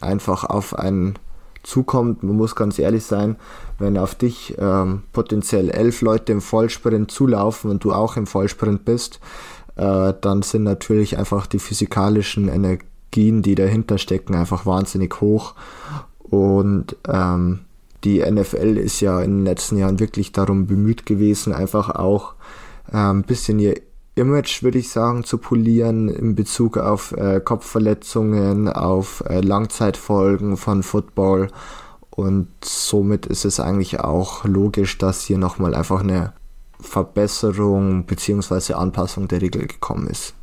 einfach 0.00 0.44
auf 0.44 0.78
einen 0.78 1.18
zukommt. 1.62 2.22
Man 2.22 2.36
muss 2.36 2.56
ganz 2.56 2.78
ehrlich 2.78 3.04
sein, 3.04 3.36
wenn 3.78 3.98
auf 3.98 4.14
dich 4.14 4.56
ähm, 4.58 5.02
potenziell 5.12 5.70
elf 5.70 6.00
Leute 6.00 6.32
im 6.32 6.40
Vollsprint 6.40 7.10
zulaufen 7.10 7.70
und 7.70 7.84
du 7.84 7.92
auch 7.92 8.16
im 8.16 8.26
Vollsprint 8.26 8.84
bist, 8.84 9.20
äh, 9.76 10.14
dann 10.20 10.42
sind 10.42 10.64
natürlich 10.64 11.18
einfach 11.18 11.46
die 11.46 11.58
physikalischen 11.58 12.48
Energien, 12.48 13.42
die 13.42 13.54
dahinter 13.54 13.98
stecken, 13.98 14.34
einfach 14.34 14.66
wahnsinnig 14.66 15.20
hoch. 15.20 15.54
Und 16.18 16.96
ähm, 17.08 17.60
die 18.04 18.20
NFL 18.20 18.76
ist 18.78 19.00
ja 19.00 19.20
in 19.20 19.38
den 19.38 19.44
letzten 19.44 19.76
Jahren 19.76 20.00
wirklich 20.00 20.32
darum 20.32 20.66
bemüht 20.66 21.06
gewesen, 21.06 21.52
einfach 21.52 21.90
auch 21.90 22.34
ein 22.92 23.16
ähm, 23.16 23.22
bisschen 23.22 23.58
ihr 23.58 23.80
Image, 24.14 24.62
würde 24.62 24.78
ich 24.78 24.90
sagen, 24.90 25.24
zu 25.24 25.38
polieren 25.38 26.08
in 26.08 26.34
Bezug 26.34 26.76
auf 26.76 27.12
äh, 27.12 27.40
Kopfverletzungen, 27.40 28.68
auf 28.68 29.22
äh, 29.26 29.40
Langzeitfolgen 29.40 30.56
von 30.56 30.82
Football. 30.82 31.48
Und 32.10 32.48
somit 32.62 33.26
ist 33.26 33.44
es 33.44 33.60
eigentlich 33.60 34.00
auch 34.00 34.44
logisch, 34.44 34.98
dass 34.98 35.24
hier 35.24 35.38
nochmal 35.38 35.74
einfach 35.74 36.00
eine 36.00 36.34
Verbesserung 36.80 38.04
bzw. 38.04 38.74
Anpassung 38.74 39.28
der 39.28 39.40
Regel 39.40 39.66
gekommen 39.66 40.08
ist. 40.08 40.34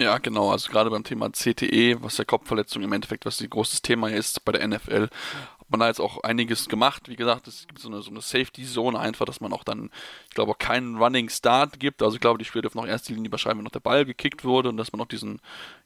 Ja, 0.00 0.16
genau. 0.16 0.50
Also 0.50 0.70
gerade 0.70 0.88
beim 0.88 1.04
Thema 1.04 1.30
CTE, 1.30 2.02
was 2.02 2.16
der 2.16 2.24
Kopfverletzung 2.24 2.82
im 2.82 2.92
Endeffekt, 2.92 3.26
was 3.26 3.38
ein 3.40 3.50
großes 3.50 3.82
Thema 3.82 4.08
ist 4.08 4.44
bei 4.46 4.52
der 4.52 4.66
NFL, 4.66 5.10
hat 5.58 5.70
man 5.70 5.80
da 5.80 5.88
jetzt 5.88 6.00
auch 6.00 6.22
einiges 6.22 6.68
gemacht. 6.68 7.08
Wie 7.10 7.16
gesagt, 7.16 7.46
es 7.46 7.66
gibt 7.66 7.80
so 7.80 7.88
eine, 7.88 8.00
so 8.00 8.10
eine 8.10 8.22
Safety-Zone 8.22 8.98
einfach, 8.98 9.26
dass 9.26 9.42
man 9.42 9.52
auch 9.52 9.62
dann, 9.62 9.90
ich 10.30 10.34
glaube, 10.34 10.52
auch 10.52 10.58
keinen 10.58 10.96
Running 10.96 11.28
Start 11.28 11.78
gibt. 11.78 12.02
Also 12.02 12.14
ich 12.14 12.20
glaube, 12.20 12.38
die 12.38 12.44
Spieler 12.44 12.62
dürfen 12.62 12.78
noch 12.78 12.86
erst 12.86 13.08
die 13.08 13.14
Linie 13.14 13.28
überschreiben, 13.28 13.58
wenn 13.58 13.64
noch 13.64 13.72
der 13.72 13.80
Ball 13.80 14.04
gekickt 14.04 14.44
wurde 14.44 14.68
und 14.68 14.76
dass 14.76 14.92
man 14.92 14.98
noch 14.98 15.08
diesen, 15.08 15.40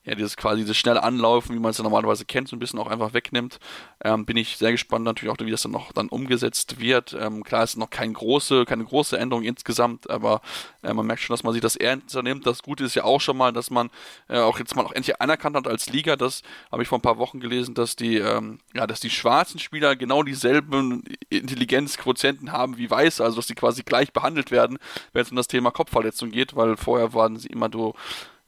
ja, 0.04 0.14
dieses 0.14 0.36
quasi 0.36 0.62
dieses 0.62 0.76
schnelle 0.76 1.02
Anlaufen, 1.02 1.54
wie 1.54 1.60
man 1.60 1.70
es 1.70 1.78
ja 1.78 1.84
normalerweise 1.84 2.24
kennt, 2.24 2.48
so 2.48 2.56
ein 2.56 2.58
bisschen 2.58 2.78
auch 2.78 2.88
einfach 2.88 3.14
wegnimmt. 3.14 3.58
Ähm, 4.02 4.26
bin 4.26 4.36
ich 4.36 4.56
sehr 4.56 4.72
gespannt 4.72 5.04
natürlich 5.04 5.32
auch, 5.32 5.38
wie 5.44 5.50
das 5.50 5.62
dann 5.62 5.72
noch 5.72 5.92
dann 5.92 6.08
umgesetzt 6.08 6.80
wird. 6.80 7.16
Ähm, 7.18 7.44
klar 7.44 7.64
ist 7.64 7.76
noch 7.76 7.90
keine 7.90 8.12
große, 8.12 8.64
keine 8.64 8.84
große 8.84 9.18
Änderung 9.18 9.44
insgesamt, 9.44 10.10
aber 10.10 10.40
äh, 10.82 10.92
man 10.92 11.06
merkt 11.06 11.22
schon, 11.22 11.34
dass 11.34 11.42
man 11.42 11.52
sich 11.52 11.62
das 11.62 11.76
ernster 11.76 12.22
nimmt. 12.22 12.46
Das 12.46 12.62
Gute 12.62 12.84
ist 12.84 12.94
ja 12.94 13.04
auch 13.04 13.20
schon 13.20 13.36
mal, 13.36 13.52
dass 13.52 13.70
man 13.70 13.90
äh, 14.28 14.38
auch 14.38 14.58
jetzt 14.58 14.76
mal 14.76 14.84
auch 14.84 14.92
endlich 14.92 15.20
anerkannt 15.20 15.56
hat 15.56 15.66
als 15.68 15.88
Liga. 15.90 16.16
Das 16.16 16.42
habe 16.72 16.82
ich 16.82 16.88
vor 16.88 16.98
ein 16.98 17.02
paar 17.02 17.18
Wochen 17.18 17.40
gelesen, 17.40 17.74
dass 17.74 17.96
die, 17.96 18.16
ähm, 18.16 18.60
ja, 18.74 18.86
dass 18.86 19.00
die 19.00 19.10
schwarzen 19.10 19.58
Spieler 19.58 19.74
Spieler 19.74 19.96
genau 19.96 20.22
dieselben 20.22 21.02
Intelligenzquotienten 21.30 22.52
haben 22.52 22.78
wie 22.78 22.88
Weiße, 22.88 23.22
also 23.22 23.36
dass 23.36 23.48
sie 23.48 23.54
quasi 23.54 23.82
gleich 23.82 24.12
behandelt 24.12 24.33
werden, 24.50 24.78
wenn 25.12 25.22
es 25.22 25.30
um 25.30 25.36
das 25.36 25.48
Thema 25.48 25.70
Kopfverletzung 25.70 26.30
geht, 26.30 26.56
weil 26.56 26.76
vorher 26.76 27.14
waren 27.14 27.36
sie 27.36 27.48
immer 27.48 27.70
so 27.72 27.94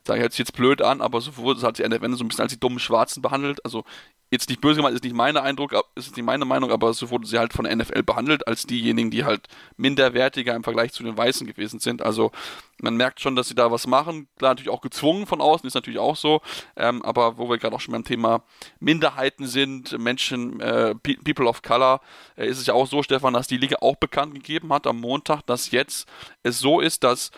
da 0.07 0.15
hört 0.15 0.33
sich 0.33 0.41
jetzt 0.41 0.53
blöd 0.55 0.83
an, 0.83 1.01
aber 1.01 1.21
so 1.21 1.37
wurde 1.37 1.59
es 1.59 1.65
halt 1.65 1.79
die 1.79 1.89
NFL 1.89 2.15
so 2.15 2.25
ein 2.25 2.29
bisschen 2.29 2.43
als 2.43 2.53
die 2.53 2.61
dummen 2.61 2.79
Schwarzen 2.79 3.23
behandelt. 3.23 3.65
Also 3.65 3.85
jetzt 4.31 4.49
nicht 4.49 4.61
böse 4.61 4.77
gemeint, 4.77 4.95
ist 4.95 5.05
nicht 5.05 5.15
mein 5.15 5.37
Eindruck, 5.37 5.73
ist 5.95 6.17
nicht 6.17 6.25
meine 6.25 6.45
Meinung, 6.45 6.71
aber 6.73 6.93
so 6.95 7.11
wurden 7.11 7.25
sie 7.25 7.39
halt 7.39 7.53
von 7.53 7.65
der 7.65 7.77
NFL 7.77 8.03
behandelt, 8.03 8.47
als 8.49 8.67
diejenigen, 8.67 9.11
die 9.11 9.25
halt 9.25 9.47
minderwertiger 9.77 10.55
im 10.55 10.65
Vergleich 10.65 10.93
zu 10.93 11.05
den 11.05 11.17
Weißen 11.17 11.47
gewesen 11.47 11.79
sind. 11.79 12.03
Also 12.03 12.33
man 12.81 12.97
merkt 12.97 13.21
schon, 13.21 13.37
dass 13.37 13.49
sie 13.49 13.55
da 13.55 13.71
was 13.71 13.87
machen. 13.87 14.29
Klar, 14.39 14.53
natürlich 14.53 14.71
auch 14.71 14.81
gezwungen 14.81 15.27
von 15.27 15.41
außen, 15.41 15.67
ist 15.67 15.75
natürlich 15.75 16.01
auch 16.01 16.17
so. 16.17 16.41
Ähm, 16.77 17.03
aber 17.03 17.39
wo 17.39 17.49
wir 17.49 17.59
gerade 17.59 17.75
auch 17.75 17.81
schon 17.81 17.93
beim 17.93 18.05
Thema 18.05 18.43
Minderheiten 18.81 19.47
sind, 19.47 19.97
Menschen, 19.99 20.61
äh, 20.61 20.95
People 20.97 21.47
of 21.47 21.63
Color, 21.63 22.01
äh, 22.37 22.47
ist 22.47 22.59
es 22.59 22.67
ja 22.67 22.75
auch 22.75 22.89
so, 22.89 23.03
Stefan, 23.03 23.35
dass 23.35 23.47
die 23.47 23.59
Liga 23.59 23.77
auch 23.81 23.97
bekannt 23.97 24.35
gegeben 24.35 24.73
hat 24.73 24.87
am 24.87 25.01
Montag, 25.01 25.43
dass 25.47 25.71
jetzt 25.71 26.09
es 26.43 26.59
so 26.59 26.81
ist, 26.81 27.05
dass 27.05 27.31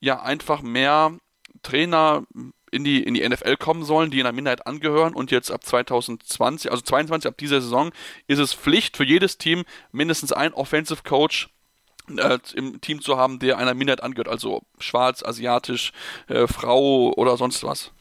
ja 0.00 0.20
einfach 0.20 0.62
mehr 0.62 1.16
Trainer 1.62 2.24
in 2.70 2.84
die, 2.84 3.02
in 3.02 3.14
die 3.14 3.28
NFL 3.28 3.56
kommen 3.56 3.84
sollen, 3.84 4.10
die 4.10 4.20
in 4.20 4.26
einer 4.26 4.34
Minderheit 4.34 4.66
angehören 4.66 5.14
und 5.14 5.30
jetzt 5.30 5.50
ab 5.50 5.64
2020, 5.64 6.70
also 6.70 6.82
22, 6.82 7.28
ab 7.28 7.36
dieser 7.36 7.60
Saison, 7.60 7.90
ist 8.26 8.38
es 8.38 8.54
Pflicht 8.54 8.96
für 8.96 9.04
jedes 9.04 9.38
Team, 9.38 9.64
mindestens 9.92 10.32
ein 10.32 10.54
Offensive 10.54 11.02
Coach 11.04 11.50
äh, 12.16 12.38
im 12.54 12.80
Team 12.80 13.02
zu 13.02 13.16
haben, 13.16 13.38
der 13.38 13.58
einer 13.58 13.74
Minderheit 13.74 14.02
angehört, 14.02 14.28
also 14.28 14.62
schwarz, 14.78 15.22
asiatisch, 15.22 15.92
äh, 16.28 16.46
Frau 16.46 17.12
oder 17.14 17.36
sonst 17.36 17.62
was. 17.62 17.92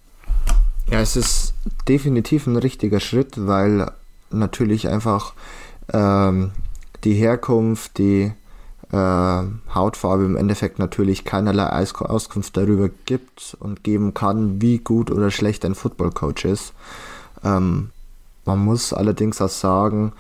Ja, 0.90 1.00
es 1.00 1.16
ist 1.16 1.54
definitiv 1.88 2.48
ein 2.48 2.56
richtiger 2.56 3.00
Schritt, 3.00 3.34
weil 3.36 3.92
natürlich 4.30 4.88
einfach 4.88 5.34
ähm, 5.94 6.52
die 7.04 7.14
Herkunft, 7.14 7.98
die 7.98 8.34
äh, 8.92 9.44
Hautfarbe 9.74 10.26
im 10.26 10.36
Endeffekt 10.36 10.80
natürlich 10.80 11.24
keinerlei 11.24 11.68
Auskunft 11.70 12.58
darüber 12.58 12.90
gibt 13.06 13.56
und 13.60 13.84
geben 13.84 14.14
kann, 14.14 14.62
wie 14.62 14.80
gut 14.80 15.12
oder 15.12 15.32
schlecht 15.32 15.66
ein 15.66 15.76
Footballcoach 15.76 16.46
ist. 16.46 16.74
Ähm, 17.44 17.92
man 18.46 18.60
muss 18.60 18.94
allerdings 18.94 19.42
auch 19.42 19.50
sagen, 19.50 20.14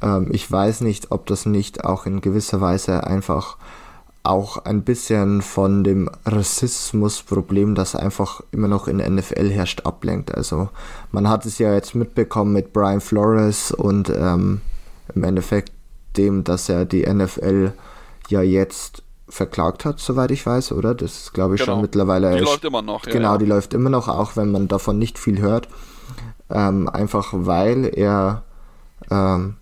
ähm, 0.00 0.28
ich 0.30 0.50
weiß 0.50 0.82
nicht, 0.82 1.10
ob 1.10 1.26
das 1.26 1.46
nicht 1.46 1.84
auch 1.84 2.06
in 2.06 2.20
gewisser 2.20 2.60
Weise 2.60 3.06
einfach 3.06 3.56
auch 4.24 4.58
ein 4.64 4.82
bisschen 4.82 5.42
von 5.42 5.82
dem 5.82 6.08
Rassismusproblem, 6.24 7.74
das 7.74 7.96
einfach 7.96 8.40
immer 8.52 8.68
noch 8.68 8.86
in 8.86 8.98
der 8.98 9.10
NFL 9.10 9.50
herrscht, 9.50 9.84
ablenkt. 9.84 10.32
Also 10.32 10.68
man 11.10 11.28
hat 11.28 11.44
es 11.44 11.58
ja 11.58 11.74
jetzt 11.74 11.94
mitbekommen 11.96 12.52
mit 12.52 12.72
Brian 12.72 13.00
Flores 13.00 13.72
und 13.72 14.10
ähm, 14.10 14.60
im 15.14 15.24
Endeffekt 15.24 15.72
dem, 16.16 16.44
dass 16.44 16.68
er 16.68 16.84
die 16.84 17.04
NFL 17.04 17.72
ja 18.32 18.42
jetzt 18.42 19.02
verklagt 19.28 19.84
hat, 19.84 19.98
soweit 19.98 20.30
ich 20.30 20.44
weiß, 20.44 20.72
oder? 20.72 20.94
Das 20.94 21.22
ist, 21.22 21.32
glaube 21.32 21.54
ich, 21.54 21.60
genau. 21.60 21.74
schon 21.74 21.82
mittlerweile. 21.82 22.36
Die 22.36 22.42
läuft 22.42 22.64
immer 22.64 22.82
noch. 22.82 23.06
Ja, 23.06 23.12
genau, 23.12 23.32
ja. 23.32 23.38
die 23.38 23.46
läuft 23.46 23.74
immer 23.74 23.90
noch, 23.90 24.08
auch 24.08 24.36
wenn 24.36 24.50
man 24.50 24.68
davon 24.68 24.98
nicht 24.98 25.18
viel 25.18 25.40
hört. 25.40 25.68
Ähm, 26.50 26.88
einfach 26.88 27.30
weil 27.32 27.90
er 27.94 28.42
ähm, 29.10 29.56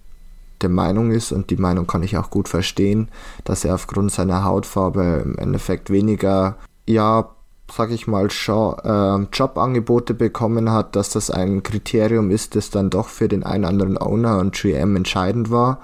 der 0.61 0.71
Meinung 0.71 1.11
ist, 1.11 1.33
und 1.33 1.51
die 1.51 1.57
Meinung 1.57 1.87
kann 1.87 2.03
ich 2.03 2.19
auch 2.19 2.31
gut 2.31 2.49
verstehen, 2.49 3.09
dass 3.45 3.65
er 3.65 3.75
aufgrund 3.75 4.13
seiner 4.13 4.45
Hautfarbe 4.45 5.23
im 5.25 5.39
Endeffekt 5.39 5.91
weniger, 5.91 6.57
ja, 6.87 7.31
sag 7.73 7.93
ich 7.93 8.09
mal, 8.09 8.27
äh, 8.27 9.27
Jobangebote 9.33 10.15
bekommen 10.15 10.73
hat, 10.73 10.97
dass 10.97 11.11
das 11.11 11.31
ein 11.31 11.63
Kriterium 11.63 12.31
ist, 12.31 12.57
das 12.57 12.71
dann 12.71 12.91
doch 12.91 13.09
für 13.09 13.29
den 13.29 13.45
einen 13.45 13.65
anderen 13.65 13.97
Owner 13.97 14.39
und 14.39 14.55
GM 14.55 14.97
entscheidend 14.97 15.51
war. 15.51 15.81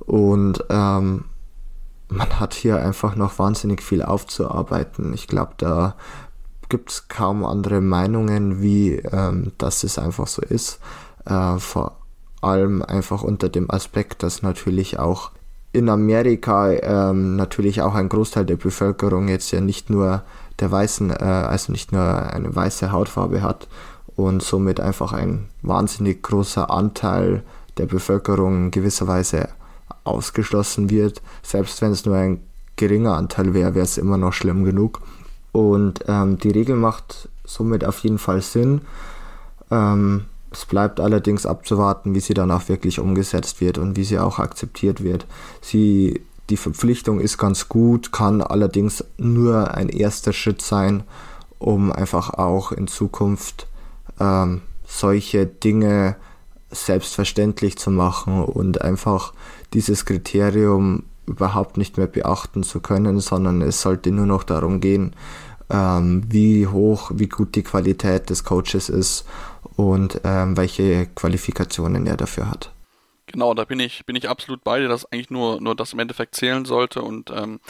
Und 0.00 0.64
ähm, 0.68 1.24
man 2.12 2.40
hat 2.40 2.54
hier 2.54 2.82
einfach 2.82 3.16
noch 3.16 3.38
wahnsinnig 3.38 3.82
viel 3.82 4.02
aufzuarbeiten. 4.02 5.12
Ich 5.14 5.26
glaube, 5.26 5.52
da 5.56 5.94
gibt 6.68 6.90
es 6.90 7.08
kaum 7.08 7.44
andere 7.44 7.80
Meinungen, 7.80 8.62
wie 8.62 8.96
ähm, 8.96 9.52
dass 9.58 9.84
es 9.84 9.98
einfach 9.98 10.26
so 10.26 10.42
ist. 10.42 10.78
Äh, 11.24 11.58
vor 11.58 11.98
allem 12.40 12.82
einfach 12.82 13.22
unter 13.22 13.48
dem 13.48 13.70
Aspekt, 13.70 14.22
dass 14.22 14.42
natürlich 14.42 14.98
auch 14.98 15.30
in 15.72 15.88
Amerika 15.88 16.70
ähm, 16.70 17.36
natürlich 17.36 17.80
auch 17.80 17.94
ein 17.94 18.08
Großteil 18.08 18.44
der 18.44 18.56
Bevölkerung 18.56 19.28
jetzt 19.28 19.50
ja 19.52 19.60
nicht 19.60 19.88
nur 19.88 20.22
der 20.60 20.70
weißen, 20.70 21.10
äh, 21.10 21.24
also 21.24 21.72
nicht 21.72 21.92
nur 21.92 22.02
eine 22.02 22.54
weiße 22.54 22.92
Hautfarbe 22.92 23.42
hat 23.42 23.68
und 24.16 24.42
somit 24.42 24.80
einfach 24.80 25.12
ein 25.12 25.48
wahnsinnig 25.62 26.22
großer 26.22 26.70
Anteil 26.70 27.42
der 27.78 27.86
Bevölkerung 27.86 28.64
in 28.64 28.70
gewisser 28.70 29.06
Weise 29.06 29.48
ausgeschlossen 30.04 30.90
wird. 30.90 31.22
Selbst 31.42 31.80
wenn 31.82 31.92
es 31.92 32.04
nur 32.04 32.16
ein 32.16 32.40
geringer 32.76 33.16
Anteil 33.16 33.54
wäre, 33.54 33.74
wäre 33.74 33.84
es 33.84 33.98
immer 33.98 34.16
noch 34.16 34.32
schlimm 34.32 34.64
genug. 34.64 35.00
Und 35.52 36.04
ähm, 36.08 36.38
die 36.38 36.50
Regel 36.50 36.76
macht 36.76 37.28
somit 37.44 37.84
auf 37.84 37.98
jeden 38.00 38.18
Fall 38.18 38.40
Sinn. 38.40 38.82
Ähm, 39.70 40.24
es 40.50 40.66
bleibt 40.66 41.00
allerdings 41.00 41.46
abzuwarten, 41.46 42.14
wie 42.14 42.20
sie 42.20 42.34
dann 42.34 42.50
auch 42.50 42.68
wirklich 42.68 42.98
umgesetzt 42.98 43.60
wird 43.60 43.78
und 43.78 43.96
wie 43.96 44.04
sie 44.04 44.18
auch 44.18 44.38
akzeptiert 44.38 45.02
wird. 45.02 45.26
Sie, 45.60 46.22
die 46.50 46.56
Verpflichtung 46.56 47.20
ist 47.20 47.38
ganz 47.38 47.68
gut, 47.68 48.12
kann 48.12 48.42
allerdings 48.42 49.04
nur 49.16 49.74
ein 49.74 49.88
erster 49.88 50.32
Schritt 50.32 50.60
sein, 50.60 51.04
um 51.58 51.92
einfach 51.92 52.34
auch 52.34 52.72
in 52.72 52.86
Zukunft 52.86 53.66
ähm, 54.20 54.62
solche 54.86 55.46
Dinge 55.46 56.16
selbstverständlich 56.70 57.78
zu 57.78 57.90
machen 57.90 58.44
und 58.44 58.82
einfach 58.82 59.32
dieses 59.74 60.04
Kriterium 60.04 61.04
überhaupt 61.26 61.76
nicht 61.76 61.96
mehr 61.96 62.06
beachten 62.06 62.62
zu 62.62 62.80
können, 62.80 63.20
sondern 63.20 63.62
es 63.62 63.80
sollte 63.80 64.10
nur 64.10 64.26
noch 64.26 64.44
darum 64.44 64.80
gehen, 64.80 65.14
ähm, 65.70 66.24
wie 66.28 66.66
hoch, 66.66 67.10
wie 67.14 67.28
gut 67.28 67.54
die 67.54 67.62
Qualität 67.62 68.30
des 68.30 68.44
Coaches 68.44 68.88
ist 68.88 69.24
und 69.76 70.20
ähm, 70.24 70.56
welche 70.56 71.06
Qualifikationen 71.06 72.06
er 72.06 72.16
dafür 72.16 72.50
hat. 72.50 72.72
Genau, 73.26 73.54
da 73.54 73.64
bin 73.64 73.80
ich, 73.80 74.04
bin 74.04 74.14
ich 74.14 74.28
absolut 74.28 74.62
bei 74.62 74.80
dir, 74.80 74.88
dass 74.88 75.10
eigentlich 75.10 75.30
nur, 75.30 75.60
nur 75.60 75.74
das 75.74 75.94
im 75.94 76.00
Endeffekt 76.00 76.34
zählen 76.34 76.66
sollte. 76.66 77.00
Und 77.00 77.30
ähm, 77.30 77.60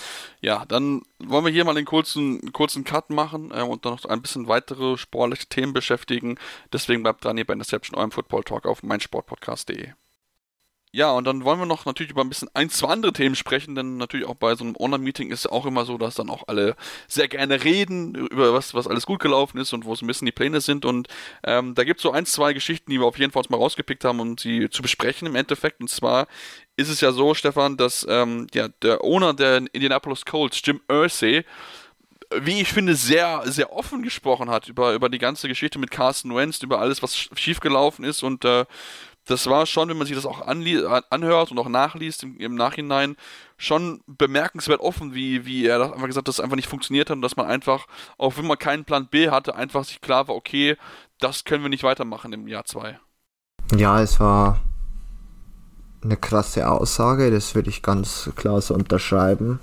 ja, 0.40 0.64
dann 0.66 1.02
wollen 1.20 1.44
wir 1.44 1.52
hier 1.52 1.64
mal 1.64 1.74
den 1.74 1.84
kurzen, 1.84 2.52
kurzen 2.52 2.82
Cut 2.82 3.10
machen 3.10 3.52
äh, 3.54 3.62
und 3.62 3.84
dann 3.84 3.92
noch 3.92 4.04
ein 4.06 4.22
bisschen 4.22 4.48
weitere 4.48 4.96
sportliche 4.96 5.46
Themen 5.46 5.72
beschäftigen. 5.72 6.36
Deswegen 6.72 7.04
bleibt 7.04 7.24
dran 7.24 7.36
hier 7.36 7.46
bei 7.46 7.52
Interception, 7.52 7.96
eurem 7.96 8.10
Football 8.10 8.42
Talk 8.42 8.66
auf 8.66 8.82
meinsportpodcast.de. 8.82 9.92
Ja, 10.94 11.10
und 11.12 11.24
dann 11.24 11.42
wollen 11.44 11.58
wir 11.58 11.64
noch 11.64 11.86
natürlich 11.86 12.10
über 12.12 12.20
ein 12.20 12.28
bisschen 12.28 12.50
ein, 12.52 12.68
zwei 12.68 12.88
andere 12.88 13.14
Themen 13.14 13.34
sprechen, 13.34 13.74
denn 13.74 13.96
natürlich 13.96 14.26
auch 14.26 14.34
bei 14.34 14.54
so 14.56 14.62
einem 14.62 14.76
Online-Meeting 14.76 15.30
ist 15.30 15.40
es 15.40 15.46
auch 15.46 15.64
immer 15.64 15.86
so, 15.86 15.96
dass 15.96 16.16
dann 16.16 16.28
auch 16.28 16.48
alle 16.48 16.76
sehr 17.08 17.28
gerne 17.28 17.64
reden 17.64 18.14
über 18.14 18.52
was, 18.52 18.74
was 18.74 18.86
alles 18.86 19.06
gut 19.06 19.18
gelaufen 19.18 19.56
ist 19.56 19.72
und 19.72 19.86
wo 19.86 19.94
so 19.94 20.04
ein 20.04 20.06
bisschen 20.06 20.26
die 20.26 20.32
Pläne 20.32 20.60
sind. 20.60 20.84
Und 20.84 21.08
ähm, 21.44 21.74
da 21.74 21.84
gibt 21.84 22.00
es 22.00 22.02
so 22.02 22.10
ein, 22.12 22.26
zwei 22.26 22.52
Geschichten, 22.52 22.90
die 22.90 23.00
wir 23.00 23.06
auf 23.06 23.18
jeden 23.18 23.32
Fall 23.32 23.42
mal 23.48 23.56
rausgepickt 23.56 24.04
haben, 24.04 24.20
um 24.20 24.36
sie 24.36 24.68
zu 24.68 24.82
besprechen 24.82 25.26
im 25.26 25.34
Endeffekt. 25.34 25.80
Und 25.80 25.88
zwar 25.88 26.26
ist 26.76 26.90
es 26.90 27.00
ja 27.00 27.12
so, 27.12 27.32
Stefan, 27.32 27.78
dass 27.78 28.06
ähm, 28.06 28.46
ja, 28.52 28.68
der 28.82 29.02
Owner 29.02 29.32
der 29.32 29.62
Indianapolis 29.72 30.26
Colts, 30.26 30.60
Jim 30.62 30.82
Irsay, 30.90 31.46
wie 32.38 32.60
ich 32.60 32.72
finde, 32.72 32.94
sehr, 32.96 33.42
sehr 33.46 33.72
offen 33.72 34.02
gesprochen 34.02 34.50
hat 34.50 34.68
über, 34.68 34.94
über 34.94 35.08
die 35.08 35.18
ganze 35.18 35.48
Geschichte 35.48 35.78
mit 35.78 35.90
Carson 35.90 36.34
Wentz, 36.34 36.62
über 36.62 36.80
alles, 36.80 37.02
was 37.02 37.16
schiefgelaufen 37.16 38.04
ist 38.04 38.22
und 38.22 38.44
äh, 38.44 38.64
das 39.26 39.46
war 39.46 39.66
schon, 39.66 39.88
wenn 39.88 39.96
man 39.96 40.06
sich 40.06 40.16
das 40.16 40.26
auch 40.26 40.46
anhört 40.46 41.50
und 41.50 41.58
auch 41.58 41.68
nachliest 41.68 42.24
im, 42.24 42.36
im, 42.38 42.54
Nachhinein, 42.54 43.16
schon 43.56 44.00
bemerkenswert 44.06 44.80
offen, 44.80 45.14
wie, 45.14 45.46
wie 45.46 45.66
er 45.66 45.80
einfach 45.80 46.06
gesagt 46.06 46.16
hat, 46.16 46.28
dass 46.28 46.36
es 46.36 46.40
einfach 46.40 46.56
nicht 46.56 46.68
funktioniert 46.68 47.08
hat 47.08 47.16
und 47.16 47.22
dass 47.22 47.36
man 47.36 47.46
einfach, 47.46 47.86
auch 48.18 48.36
wenn 48.36 48.46
man 48.46 48.58
keinen 48.58 48.84
Plan 48.84 49.06
B 49.08 49.30
hatte, 49.30 49.54
einfach 49.54 49.84
sich 49.84 50.00
klar 50.00 50.26
war, 50.28 50.34
okay, 50.34 50.76
das 51.20 51.44
können 51.44 51.62
wir 51.62 51.70
nicht 51.70 51.84
weitermachen 51.84 52.32
im 52.32 52.48
Jahr 52.48 52.64
2. 52.64 52.98
Ja, 53.76 54.02
es 54.02 54.18
war 54.18 54.60
eine 56.02 56.16
krasse 56.16 56.68
Aussage, 56.68 57.30
das 57.30 57.54
würde 57.54 57.70
ich 57.70 57.82
ganz 57.82 58.30
klar 58.34 58.60
so 58.60 58.74
unterschreiben. 58.74 59.60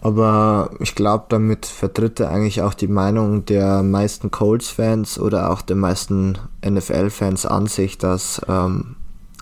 Aber 0.00 0.70
ich 0.78 0.94
glaube, 0.94 1.24
damit 1.28 1.66
vertritt 1.66 2.20
er 2.20 2.30
eigentlich 2.30 2.62
auch 2.62 2.74
die 2.74 2.86
Meinung 2.86 3.44
der 3.46 3.82
meisten 3.82 4.30
Colts-Fans 4.30 5.18
oder 5.18 5.50
auch 5.50 5.60
der 5.60 5.76
meisten 5.76 6.38
NFL-Fans 6.64 7.46
an 7.46 7.66
sich, 7.66 7.98
dass 7.98 8.40
ähm, 8.48 8.96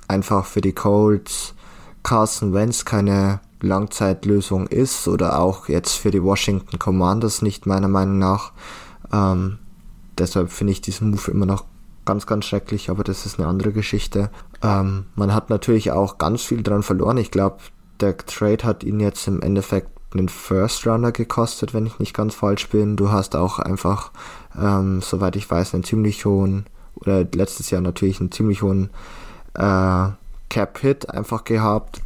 einfach 0.08 0.46
für 0.46 0.60
die 0.60 0.72
Colts 0.72 1.54
Carson 2.02 2.52
Wentz 2.52 2.84
keine 2.84 3.40
Langzeitlösung 3.60 4.66
ist 4.68 5.08
oder 5.08 5.40
auch 5.40 5.68
jetzt 5.68 5.94
für 5.94 6.10
die 6.10 6.22
Washington 6.22 6.78
Commanders 6.78 7.42
nicht 7.42 7.66
meiner 7.66 7.88
Meinung 7.88 8.18
nach. 8.18 8.52
Ähm, 9.12 9.58
deshalb 10.18 10.50
finde 10.50 10.72
ich 10.72 10.80
diesen 10.80 11.10
Move 11.10 11.30
immer 11.30 11.46
noch 11.46 11.64
ganz, 12.04 12.26
ganz 12.26 12.44
schrecklich, 12.44 12.90
aber 12.90 13.02
das 13.02 13.26
ist 13.26 13.38
eine 13.38 13.48
andere 13.48 13.72
Geschichte. 13.72 14.30
Ähm, 14.62 15.06
man 15.16 15.34
hat 15.34 15.50
natürlich 15.50 15.90
auch 15.90 16.18
ganz 16.18 16.42
viel 16.42 16.62
dran 16.62 16.82
verloren. 16.82 17.18
Ich 17.18 17.30
glaube, 17.30 17.58
der 18.00 18.16
Trade 18.16 18.64
hat 18.64 18.84
ihn 18.84 19.00
jetzt 19.00 19.26
im 19.26 19.42
Endeffekt 19.42 19.90
einen 20.12 20.28
First 20.28 20.86
Runner 20.86 21.12
gekostet, 21.12 21.74
wenn 21.74 21.86
ich 21.86 21.98
nicht 21.98 22.14
ganz 22.14 22.34
falsch 22.34 22.68
bin. 22.68 22.96
Du 22.96 23.10
hast 23.10 23.34
auch 23.34 23.58
einfach, 23.58 24.12
ähm, 24.56 25.02
soweit 25.02 25.36
ich 25.36 25.50
weiß, 25.50 25.74
einen 25.74 25.84
ziemlich 25.84 26.24
hohen, 26.24 26.66
oder 26.94 27.24
letztes 27.24 27.70
Jahr 27.70 27.82
natürlich 27.82 28.20
einen 28.20 28.32
ziemlich 28.32 28.62
hohen 28.62 28.90
äh, 29.56 30.08
Cap-Hit 30.48 31.10
einfach 31.10 31.44
gehabt, 31.44 32.02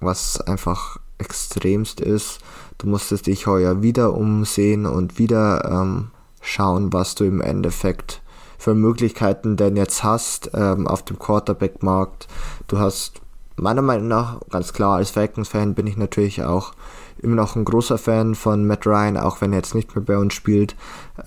was 0.00 0.40
einfach 0.40 0.98
extremst 1.18 2.00
ist. 2.00 2.40
Du 2.78 2.86
musstest 2.86 3.26
dich 3.26 3.46
heuer 3.46 3.82
wieder 3.82 4.14
umsehen 4.14 4.86
und 4.86 5.18
wieder 5.18 5.64
ähm, 5.70 6.10
schauen, 6.40 6.92
was 6.92 7.14
du 7.14 7.24
im 7.24 7.40
Endeffekt 7.40 8.22
für 8.58 8.74
Möglichkeiten 8.74 9.56
denn 9.56 9.76
jetzt 9.76 10.04
hast 10.04 10.50
ähm, 10.54 10.86
auf 10.86 11.04
dem 11.04 11.18
Quarterback-Markt. 11.18 12.28
Du 12.68 12.78
hast 12.78 13.20
meiner 13.56 13.82
Meinung 13.82 14.08
nach, 14.08 14.40
ganz 14.50 14.72
klar, 14.72 14.96
als 14.96 15.10
Falcons-Fan 15.10 15.74
bin 15.74 15.86
ich 15.86 15.96
natürlich 15.96 16.42
auch 16.42 16.72
immer 17.18 17.36
noch 17.36 17.56
ein 17.56 17.64
großer 17.64 17.98
Fan 17.98 18.34
von 18.34 18.66
Matt 18.66 18.86
Ryan, 18.86 19.16
auch 19.16 19.40
wenn 19.40 19.52
er 19.52 19.58
jetzt 19.58 19.74
nicht 19.74 19.94
mehr 19.94 20.04
bei 20.04 20.16
uns 20.16 20.34
spielt. 20.34 20.74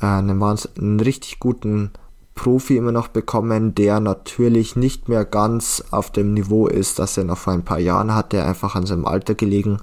Äh, 0.01 0.05
einen, 0.05 0.41
einen 0.41 0.99
richtig 0.99 1.39
guten 1.39 1.91
Profi 2.35 2.77
immer 2.77 2.91
noch 2.91 3.07
bekommen, 3.07 3.75
der 3.75 3.99
natürlich 3.99 4.75
nicht 4.75 5.07
mehr 5.07 5.25
ganz 5.25 5.83
auf 5.91 6.11
dem 6.11 6.33
Niveau 6.33 6.67
ist, 6.67 6.99
das 6.99 7.17
er 7.17 7.23
noch 7.25 7.37
vor 7.37 7.53
ein 7.53 7.63
paar 7.63 7.79
Jahren 7.79 8.15
hatte, 8.15 8.43
einfach 8.43 8.75
an 8.75 8.85
seinem 8.85 9.05
Alter 9.05 9.35
gelegen. 9.35 9.79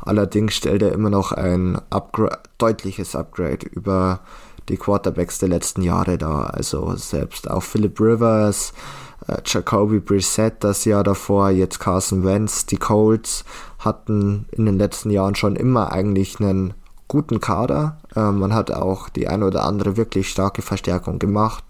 Allerdings 0.00 0.54
stellt 0.54 0.82
er 0.82 0.92
immer 0.92 1.10
noch 1.10 1.32
ein 1.32 1.80
Upgra 1.90 2.38
deutliches 2.58 3.14
Upgrade 3.14 3.66
über 3.66 4.20
die 4.68 4.76
Quarterbacks 4.76 5.38
der 5.38 5.48
letzten 5.48 5.82
Jahre 5.82 6.16
da. 6.16 6.44
Also 6.44 6.94
selbst 6.96 7.50
auch 7.50 7.62
Philip 7.62 8.00
Rivers, 8.00 8.72
äh, 9.26 9.38
Jacoby 9.44 10.00
Brissett 10.00 10.64
das 10.64 10.84
Jahr 10.84 11.04
davor, 11.04 11.50
jetzt 11.50 11.80
Carson 11.80 12.24
Wentz, 12.24 12.66
die 12.66 12.76
Colts 12.76 13.44
hatten 13.78 14.46
in 14.52 14.66
den 14.66 14.78
letzten 14.78 15.10
Jahren 15.10 15.34
schon 15.34 15.56
immer 15.56 15.92
eigentlich 15.92 16.40
einen 16.40 16.74
guten 17.10 17.40
Kader. 17.40 17.98
Äh, 18.14 18.30
man 18.30 18.54
hat 18.54 18.70
auch 18.70 19.08
die 19.10 19.28
eine 19.28 19.44
oder 19.44 19.64
andere 19.64 19.96
wirklich 19.98 20.30
starke 20.30 20.62
Verstärkung 20.62 21.18
gemacht 21.18 21.64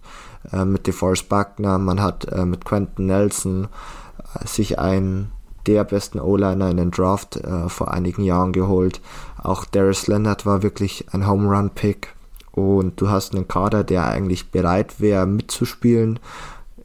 äh, 0.53 0.65
mit 0.65 0.87
DeForest 0.87 1.29
Buckner. 1.29 1.79
Man 1.79 2.01
hat 2.01 2.27
äh, 2.27 2.45
mit 2.45 2.65
Quentin 2.65 3.07
Nelson 3.07 3.69
äh, 4.35 4.47
sich 4.47 4.79
einen 4.79 5.33
der 5.67 5.85
besten 5.85 6.21
O-Liner 6.21 6.71
in 6.71 6.77
den 6.77 6.91
Draft 6.91 7.37
äh, 7.37 7.69
vor 7.69 7.91
einigen 7.91 8.23
Jahren 8.23 8.53
geholt. 8.53 9.01
Auch 9.43 9.65
Darius 9.65 10.07
Leonard 10.07 10.45
war 10.45 10.63
wirklich 10.63 11.07
ein 11.13 11.27
Home 11.27 11.49
Run 11.49 11.71
Pick. 11.71 12.15
Und 12.53 13.01
du 13.01 13.09
hast 13.09 13.35
einen 13.35 13.49
Kader, 13.49 13.83
der 13.83 14.09
eigentlich 14.09 14.51
bereit 14.51 15.01
wäre 15.01 15.27
mitzuspielen. 15.27 16.19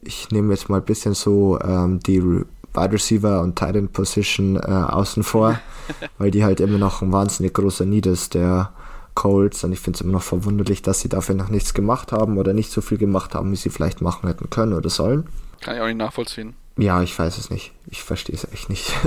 Ich 0.00 0.30
nehme 0.30 0.54
jetzt 0.54 0.70
mal 0.70 0.78
ein 0.78 0.84
bisschen 0.84 1.14
so 1.14 1.58
ähm, 1.60 2.00
die 2.00 2.44
Wide 2.76 2.92
Receiver 2.92 3.40
und 3.40 3.56
Tight 3.56 3.76
End 3.76 3.92
Position 3.92 4.56
äh, 4.56 4.60
außen 4.60 5.22
vor, 5.22 5.58
weil 6.18 6.30
die 6.30 6.44
halt 6.44 6.60
immer 6.60 6.78
noch 6.78 7.02
ein 7.02 7.12
wahnsinnig 7.12 7.54
großer 7.54 7.84
Need 7.84 8.06
ist, 8.06 8.34
der 8.34 8.72
Colts. 9.14 9.64
Und 9.64 9.72
ich 9.72 9.80
finde 9.80 9.96
es 9.96 10.00
immer 10.02 10.12
noch 10.12 10.22
verwunderlich, 10.22 10.82
dass 10.82 11.00
sie 11.00 11.08
dafür 11.08 11.34
noch 11.34 11.48
nichts 11.48 11.74
gemacht 11.74 12.12
haben 12.12 12.38
oder 12.38 12.52
nicht 12.52 12.70
so 12.70 12.80
viel 12.80 12.98
gemacht 12.98 13.34
haben, 13.34 13.50
wie 13.50 13.56
sie 13.56 13.70
vielleicht 13.70 14.00
machen 14.00 14.28
hätten 14.28 14.50
können 14.50 14.74
oder 14.74 14.90
sollen. 14.90 15.26
Kann 15.60 15.74
ich 15.74 15.80
auch 15.80 15.86
nicht 15.86 15.98
nachvollziehen. 15.98 16.54
Ja, 16.78 17.02
ich 17.02 17.18
weiß 17.18 17.38
es 17.38 17.50
nicht. 17.50 17.72
Ich 17.86 18.02
verstehe 18.02 18.36
es 18.36 18.44
echt 18.52 18.68
nicht. 18.68 18.92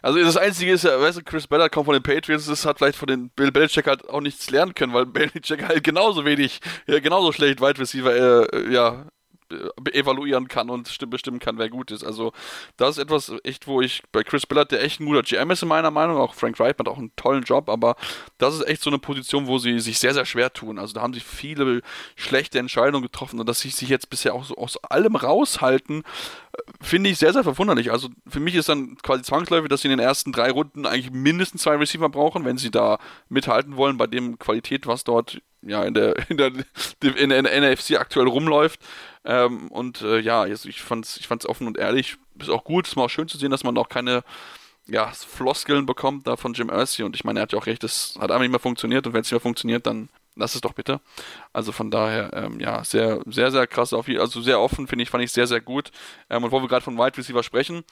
Also 0.00 0.20
das 0.20 0.36
Einzige 0.36 0.72
ist 0.72 0.84
ja, 0.84 1.00
weißt 1.00 1.18
du, 1.18 1.22
Chris 1.24 1.48
Ballard 1.48 1.72
kommt 1.72 1.86
von 1.86 1.92
den 1.92 2.02
Patriots, 2.02 2.46
das 2.46 2.64
hat 2.64 2.78
vielleicht 2.78 2.96
von 2.96 3.08
den 3.08 3.30
Bill 3.30 3.50
Belichick 3.50 3.88
halt 3.88 4.08
auch 4.08 4.20
nichts 4.20 4.48
lernen 4.48 4.74
können, 4.74 4.92
weil 4.92 5.06
Belichick 5.06 5.66
halt 5.66 5.82
genauso 5.82 6.24
wenig, 6.24 6.60
ja, 6.86 7.00
genauso 7.00 7.32
schlecht 7.32 7.60
Wide 7.60 7.80
Receiver, 7.80 8.52
äh, 8.52 8.72
ja, 8.72 9.06
evaluieren 9.92 10.48
kann 10.48 10.70
und 10.70 10.98
bestimmen 11.10 11.38
kann, 11.38 11.58
wer 11.58 11.68
gut 11.68 11.90
ist. 11.90 12.04
Also 12.04 12.32
das 12.76 12.96
ist 12.96 13.02
etwas 13.04 13.32
echt, 13.44 13.66
wo 13.66 13.80
ich 13.80 14.02
bei 14.12 14.22
Chris 14.22 14.46
Billard, 14.46 14.70
der 14.72 14.82
echt 14.82 15.00
ein 15.00 15.06
guter 15.06 15.22
GM 15.22 15.50
ist 15.50 15.62
in 15.62 15.68
meiner 15.68 15.90
Meinung, 15.90 16.18
auch 16.18 16.34
Frank 16.34 16.58
Wright 16.58 16.78
hat 16.78 16.88
auch 16.88 16.98
einen 16.98 17.14
tollen 17.16 17.42
Job, 17.42 17.68
aber 17.68 17.96
das 18.38 18.54
ist 18.54 18.66
echt 18.66 18.82
so 18.82 18.90
eine 18.90 18.98
Position, 18.98 19.46
wo 19.46 19.58
sie 19.58 19.80
sich 19.80 19.98
sehr, 19.98 20.14
sehr 20.14 20.26
schwer 20.26 20.52
tun. 20.52 20.78
Also 20.78 20.94
da 20.94 21.02
haben 21.02 21.14
sie 21.14 21.20
viele 21.20 21.82
schlechte 22.16 22.58
Entscheidungen 22.58 23.02
getroffen 23.02 23.40
und 23.40 23.48
dass 23.48 23.60
sie 23.60 23.70
sich 23.70 23.88
jetzt 23.88 24.10
bisher 24.10 24.34
auch 24.34 24.44
so 24.44 24.56
aus 24.56 24.76
allem 24.84 25.16
raushalten, 25.16 26.02
finde 26.80 27.10
ich 27.10 27.18
sehr, 27.18 27.32
sehr 27.32 27.44
verwunderlich. 27.44 27.92
Also 27.92 28.08
für 28.26 28.40
mich 28.40 28.54
ist 28.54 28.68
dann 28.68 28.96
quasi 28.98 29.22
zwangsläufig, 29.22 29.68
dass 29.68 29.82
sie 29.82 29.88
in 29.88 29.96
den 29.96 30.06
ersten 30.06 30.32
drei 30.32 30.50
Runden 30.50 30.86
eigentlich 30.86 31.10
mindestens 31.10 31.62
zwei 31.62 31.76
Receiver 31.76 32.08
brauchen, 32.08 32.44
wenn 32.44 32.58
sie 32.58 32.70
da 32.70 32.98
mithalten 33.28 33.76
wollen 33.76 33.96
bei 33.96 34.06
dem 34.06 34.38
Qualität, 34.38 34.86
was 34.86 35.04
dort 35.04 35.40
ja 35.62 35.82
in 35.84 35.94
der 35.94 36.16
in 36.30 36.36
der, 36.36 36.52
in 37.02 37.28
der 37.28 37.60
NFC 37.60 37.98
aktuell 37.98 38.28
rumläuft. 38.28 38.80
Ähm, 39.24 39.68
und 39.68 40.02
äh, 40.02 40.20
ja, 40.20 40.46
ich 40.46 40.80
fand's, 40.80 41.16
ich 41.18 41.26
fand's 41.26 41.46
offen 41.46 41.66
und 41.66 41.76
ehrlich, 41.76 42.16
ist 42.38 42.50
auch 42.50 42.64
gut, 42.64 42.86
ist 42.86 42.96
mal 42.96 43.04
auch 43.04 43.10
schön 43.10 43.28
zu 43.28 43.36
sehen, 43.36 43.50
dass 43.50 43.64
man 43.64 43.76
auch 43.76 43.88
keine 43.88 44.22
ja, 44.86 45.08
Floskeln 45.08 45.84
bekommt 45.84 46.26
da 46.26 46.36
von 46.36 46.54
Jim 46.54 46.70
Irsay 46.70 47.04
und 47.04 47.14
ich 47.14 47.24
meine, 47.24 47.40
er 47.40 47.42
hat 47.42 47.52
ja 47.52 47.58
auch 47.58 47.66
recht, 47.66 47.82
das 47.82 48.14
hat 48.16 48.30
einfach 48.30 48.40
nicht 48.40 48.50
mehr 48.50 48.58
funktioniert 48.58 49.06
und 49.06 49.12
wenn 49.12 49.20
es 49.20 49.26
nicht 49.26 49.32
mehr 49.32 49.40
funktioniert, 49.40 49.86
dann 49.86 50.08
lass 50.38 50.54
es 50.54 50.60
doch 50.60 50.72
bitte. 50.72 51.00
Also 51.52 51.72
von 51.72 51.90
daher, 51.90 52.32
ähm, 52.32 52.60
ja, 52.60 52.82
sehr, 52.84 53.20
sehr, 53.26 53.50
sehr 53.50 53.66
krass, 53.66 53.92
also 53.92 54.40
sehr 54.40 54.60
offen, 54.60 54.86
finde 54.86 55.02
ich, 55.02 55.10
fand 55.10 55.24
ich 55.24 55.32
sehr, 55.32 55.46
sehr 55.46 55.60
gut. 55.60 55.90
Ähm, 56.30 56.44
und 56.44 56.52
wo 56.52 56.60
wir 56.62 56.68
gerade 56.68 56.84
von 56.84 56.96
Wide 56.96 57.18
Receiver 57.18 57.42
sprechen, 57.42 57.84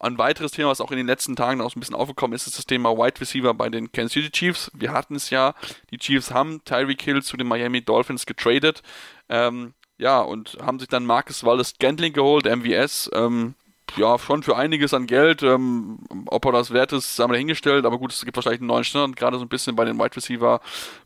ein 0.00 0.18
weiteres 0.18 0.52
Thema, 0.52 0.70
was 0.70 0.80
auch 0.80 0.90
in 0.90 0.96
den 0.96 1.06
letzten 1.06 1.36
Tagen 1.36 1.60
auch 1.60 1.74
ein 1.74 1.80
bisschen 1.80 1.94
aufgekommen 1.94 2.34
ist, 2.34 2.46
ist 2.46 2.58
das 2.58 2.66
Thema 2.66 2.96
Wide 2.96 3.20
Receiver 3.20 3.54
bei 3.54 3.68
den 3.68 3.90
Kansas 3.92 4.12
City 4.12 4.30
Chiefs. 4.30 4.70
Wir 4.74 4.92
hatten 4.92 5.16
es 5.16 5.30
ja, 5.30 5.54
die 5.90 5.98
Chiefs 5.98 6.30
haben 6.30 6.62
Tyreek 6.64 7.02
Hill 7.02 7.22
zu 7.22 7.36
den 7.36 7.48
Miami 7.48 7.82
Dolphins 7.82 8.26
getradet. 8.26 8.82
Ähm, 9.28 9.74
ja, 9.98 10.20
und 10.20 10.58
haben 10.62 10.78
sich 10.78 10.88
dann 10.88 11.04
Marcus 11.04 11.44
Wallace 11.44 11.74
Gantling 11.78 12.12
geholt, 12.12 12.44
MVS. 12.44 13.10
Ähm, 13.12 13.54
ja, 13.96 14.18
schon 14.18 14.42
für 14.42 14.56
einiges 14.56 14.94
an 14.94 15.06
Geld. 15.06 15.42
Ähm, 15.42 15.98
ob 16.26 16.44
er 16.44 16.52
das 16.52 16.72
wert 16.72 16.92
ist, 16.92 17.18
haben 17.18 17.30
wir 17.30 17.34
dahingestellt. 17.34 17.84
Aber 17.84 17.98
gut, 17.98 18.12
es 18.12 18.24
gibt 18.24 18.36
wahrscheinlich 18.36 18.60
einen 18.60 18.68
neuen 18.68 18.84
Standard, 18.84 19.16
gerade 19.16 19.38
so 19.38 19.44
ein 19.44 19.48
bisschen 19.48 19.74
bei 19.74 19.84
den 19.84 19.98
Wide 19.98 20.16
Receiver 20.16 20.60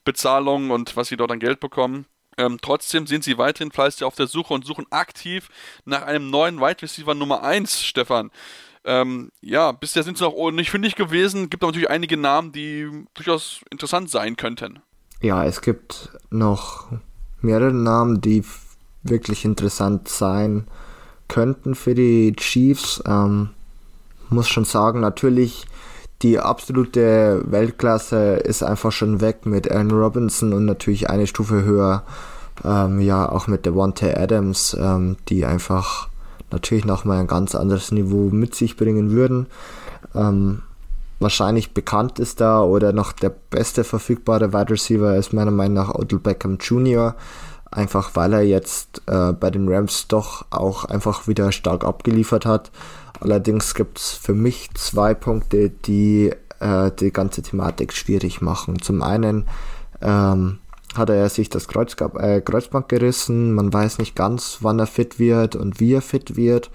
Bezahlungen 0.05 0.71
und 0.71 0.97
was 0.97 1.09
sie 1.09 1.17
dort 1.17 1.33
an 1.33 1.41
Geld 1.41 1.61
bekommen. 1.61 2.07
Ähm, 2.39 2.59
trotzdem 2.61 3.07
sind 3.07 3.25
sie 3.25 3.39
weiterhin 3.39 3.73
fleißig 3.73 4.05
auf 4.05 4.15
der 4.15 4.27
Suche 4.27 4.55
und 4.55 4.65
suchen 4.65 4.87
aktiv 4.91 5.49
nach 5.85 6.03
einem 6.03 6.31
neuen 6.31 6.61
Wide 6.61 6.83
Receiver 6.83 7.15
Nummer 7.15 7.43
1, 7.43 7.83
Stefan. 7.83 8.31
Ähm, 8.85 9.31
ja, 9.41 9.73
bisher 9.73 10.03
sind 10.03 10.19
sie 10.19 10.25
noch 10.25 10.51
nicht 10.51 10.71
fündig 10.71 10.97
gewesen. 10.97 11.51
Gibt 11.51 11.63
natürlich 11.63 11.91
einige 11.91 12.17
Namen, 12.17 12.53
die 12.53 12.89
durchaus 13.15 13.61
interessant 13.71 14.11
sein 14.11 14.37
könnten. 14.37 14.81
Ja, 15.21 15.45
es 15.45 15.61
gibt 15.61 16.11
noch 16.31 16.87
mehrere 17.41 17.73
Namen, 17.73 18.21
die 18.21 18.45
wirklich 19.03 19.45
interessant 19.45 20.09
sein 20.09 20.67
könnten 21.29 21.75
für 21.75 21.95
die 21.95 22.35
Chiefs. 22.37 23.03
Ähm, 23.07 23.51
muss 24.31 24.49
schon 24.49 24.65
sagen, 24.65 25.01
natürlich 25.01 25.67
die 26.23 26.39
absolute 26.39 27.43
Weltklasse 27.47 28.35
ist 28.37 28.63
einfach 28.63 28.93
schon 28.93 29.21
weg 29.21 29.45
mit 29.45 29.71
Allen 29.71 29.91
Robinson 29.91 30.53
und 30.53 30.65
natürlich 30.65 31.11
eine 31.11 31.27
Stufe 31.27 31.65
höher, 31.65 32.05
ähm, 32.65 33.01
ja, 33.01 33.29
auch 33.29 33.49
mit 33.49 33.67
Devontae 33.67 34.15
Adams, 34.15 34.77
ähm, 34.79 35.17
die 35.29 35.45
einfach 35.45 36.09
natürlich 36.53 36.85
nochmal 36.85 37.21
ein 37.21 37.27
ganz 37.27 37.55
anderes 37.55 37.93
Niveau 37.93 38.31
mit 38.31 38.55
sich 38.55 38.77
bringen 38.77 39.11
würden. 39.11 39.47
Ähm, 40.15 40.63
wahrscheinlich 41.21 41.73
bekannt 41.75 42.19
ist 42.19 42.41
da 42.41 42.63
oder 42.63 42.93
noch 42.93 43.13
der 43.13 43.31
beste 43.31 43.85
verfügbare 43.85 44.53
Wide 44.53 44.71
Receiver 44.71 45.17
ist 45.17 45.33
meiner 45.33 45.51
Meinung 45.51 45.75
nach 45.75 45.95
Odell 45.95 46.19
Beckham 46.19 46.59
Jr., 46.59 47.15
einfach 47.71 48.11
weil 48.15 48.35
er 48.35 48.43
jetzt 48.43 49.03
äh, 49.07 49.33
bei 49.33 49.51
den 49.51 49.69
Rams 49.69 50.07
doch 50.09 50.45
auch 50.51 50.85
einfach 50.85 51.27
wieder 51.27 51.53
stark 51.53 51.85
abgeliefert 51.85 52.45
hat. 52.45 52.71
Allerdings 53.21 53.75
gibt 53.75 53.99
es 53.99 54.11
für 54.13 54.35
mich 54.35 54.71
zwei 54.75 55.15
Punkte, 55.15 55.71
die 55.71 56.33
äh, 56.61 56.91
die 56.91 57.13
ganze 57.13 57.43
Thematik 57.43 57.93
schwierig 57.93 58.43
machen. 58.43 58.83
Zum 58.83 59.03
einen 59.03 59.47
ähm, 60.03 60.59
hat 60.97 61.11
er 61.11 61.29
sich 61.29 61.49
das 61.49 61.69
Kreuz, 61.69 61.97
äh, 62.19 62.41
Kreuzband 62.41 62.89
gerissen, 62.89 63.55
man 63.55 63.73
weiß 63.73 63.99
nicht 63.99 64.15
ganz, 64.15 64.59
wann 64.61 64.79
er 64.79 64.87
fit 64.87 65.19
wird 65.19 65.57
und 65.57 65.81
wie 65.81 65.95
er 65.95 66.03
fit 66.03 66.37
wird. 66.37 66.71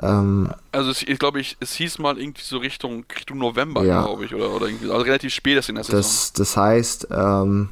Ähm, 0.00 0.50
also 0.72 0.90
es, 0.90 1.02
ich 1.02 1.18
glaube, 1.18 1.40
ich, 1.40 1.56
es 1.60 1.74
hieß 1.74 1.98
mal 1.98 2.18
irgendwie 2.18 2.42
so 2.42 2.58
Richtung, 2.58 3.04
Richtung 3.14 3.38
November, 3.38 3.84
ja. 3.84 4.02
glaube 4.02 4.24
ich, 4.24 4.34
oder, 4.34 4.50
oder 4.50 4.66
irgendwie, 4.66 4.90
also 4.90 5.02
relativ 5.02 5.32
spät 5.32 5.58
ist 5.58 5.68
in 5.68 5.74
der 5.74 5.84
Saison. 5.84 6.00
Das, 6.00 6.32
das 6.32 6.56
heißt, 6.56 7.08
ähm, 7.10 7.68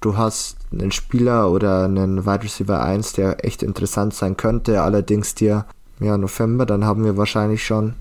du 0.00 0.16
hast 0.16 0.58
einen 0.72 0.92
Spieler 0.92 1.50
oder 1.50 1.84
einen 1.84 2.26
Wide 2.26 2.42
Receiver 2.42 2.82
1, 2.82 3.14
der 3.14 3.44
echt 3.44 3.62
interessant 3.62 4.14
sein 4.14 4.36
könnte, 4.36 4.82
allerdings 4.82 5.34
dir, 5.34 5.66
ja, 6.00 6.16
November, 6.18 6.66
dann 6.66 6.84
haben 6.84 7.04
wir 7.04 7.16
wahrscheinlich 7.16 7.64
schon 7.64 7.94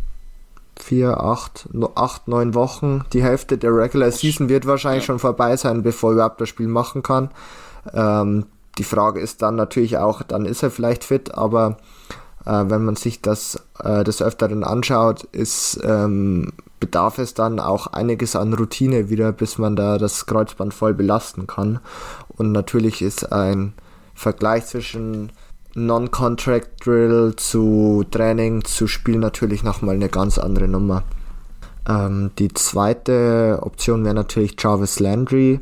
vier, 0.82 1.22
acht, 1.22 1.68
acht, 1.96 2.28
neun 2.28 2.54
Wochen. 2.54 3.06
Die 3.14 3.24
Hälfte 3.24 3.58
der 3.58 3.76
Regular 3.76 4.12
Season 4.12 4.50
wird 4.50 4.66
wahrscheinlich 4.66 5.04
ja. 5.04 5.08
schon 5.08 5.20
vorbei 5.20 5.56
sein, 5.58 5.84
bevor 5.84 6.12
er 6.12 6.14
überhaupt 6.16 6.42
das 6.42 6.50
Spiel 6.50 6.68
machen 6.68 7.04
kann. 7.04 7.30
Ähm, 7.94 8.46
die 8.78 8.84
Frage 8.84 9.20
ist 9.20 9.42
dann 9.42 9.56
natürlich 9.56 9.98
auch, 9.98 10.24
dann 10.24 10.46
ist 10.46 10.64
er 10.64 10.72
vielleicht 10.72 11.04
fit, 11.04 11.36
aber 11.36 11.78
äh, 12.46 12.64
wenn 12.68 12.86
man 12.86 12.96
sich 12.96 13.22
das 13.22 13.62
äh, 13.84 14.04
des 14.04 14.22
Öfteren 14.22 14.64
anschaut, 14.64 15.24
ist 15.24 15.80
ähm, 15.84 16.54
bedarf 16.80 17.18
es 17.18 17.34
dann 17.34 17.60
auch 17.60 17.88
einiges 17.88 18.36
an 18.36 18.54
Routine 18.54 19.10
wieder, 19.10 19.32
bis 19.32 19.58
man 19.58 19.76
da 19.76 19.98
das 19.98 20.26
Kreuzband 20.26 20.74
voll 20.74 20.94
belasten 20.94 21.46
kann. 21.46 21.80
Und 22.30 22.52
natürlich 22.52 23.02
ist 23.02 23.32
ein 23.32 23.74
Vergleich 24.14 24.66
zwischen 24.66 25.32
Non-Contract 25.76 26.86
Drill 26.86 27.36
zu 27.36 28.04
Training 28.10 28.64
zu 28.64 28.88
Spiel 28.88 29.18
natürlich 29.18 29.64
nochmal 29.64 29.96
eine 29.96 30.10
ganz 30.10 30.38
andere 30.38 30.68
Nummer. 30.68 31.04
Ähm, 31.88 32.32
die 32.40 32.54
zweite 32.54 33.60
Option 33.62 34.04
wäre 34.04 34.16
natürlich 34.16 34.56
Jarvis 34.60 35.00
Landry. 35.00 35.60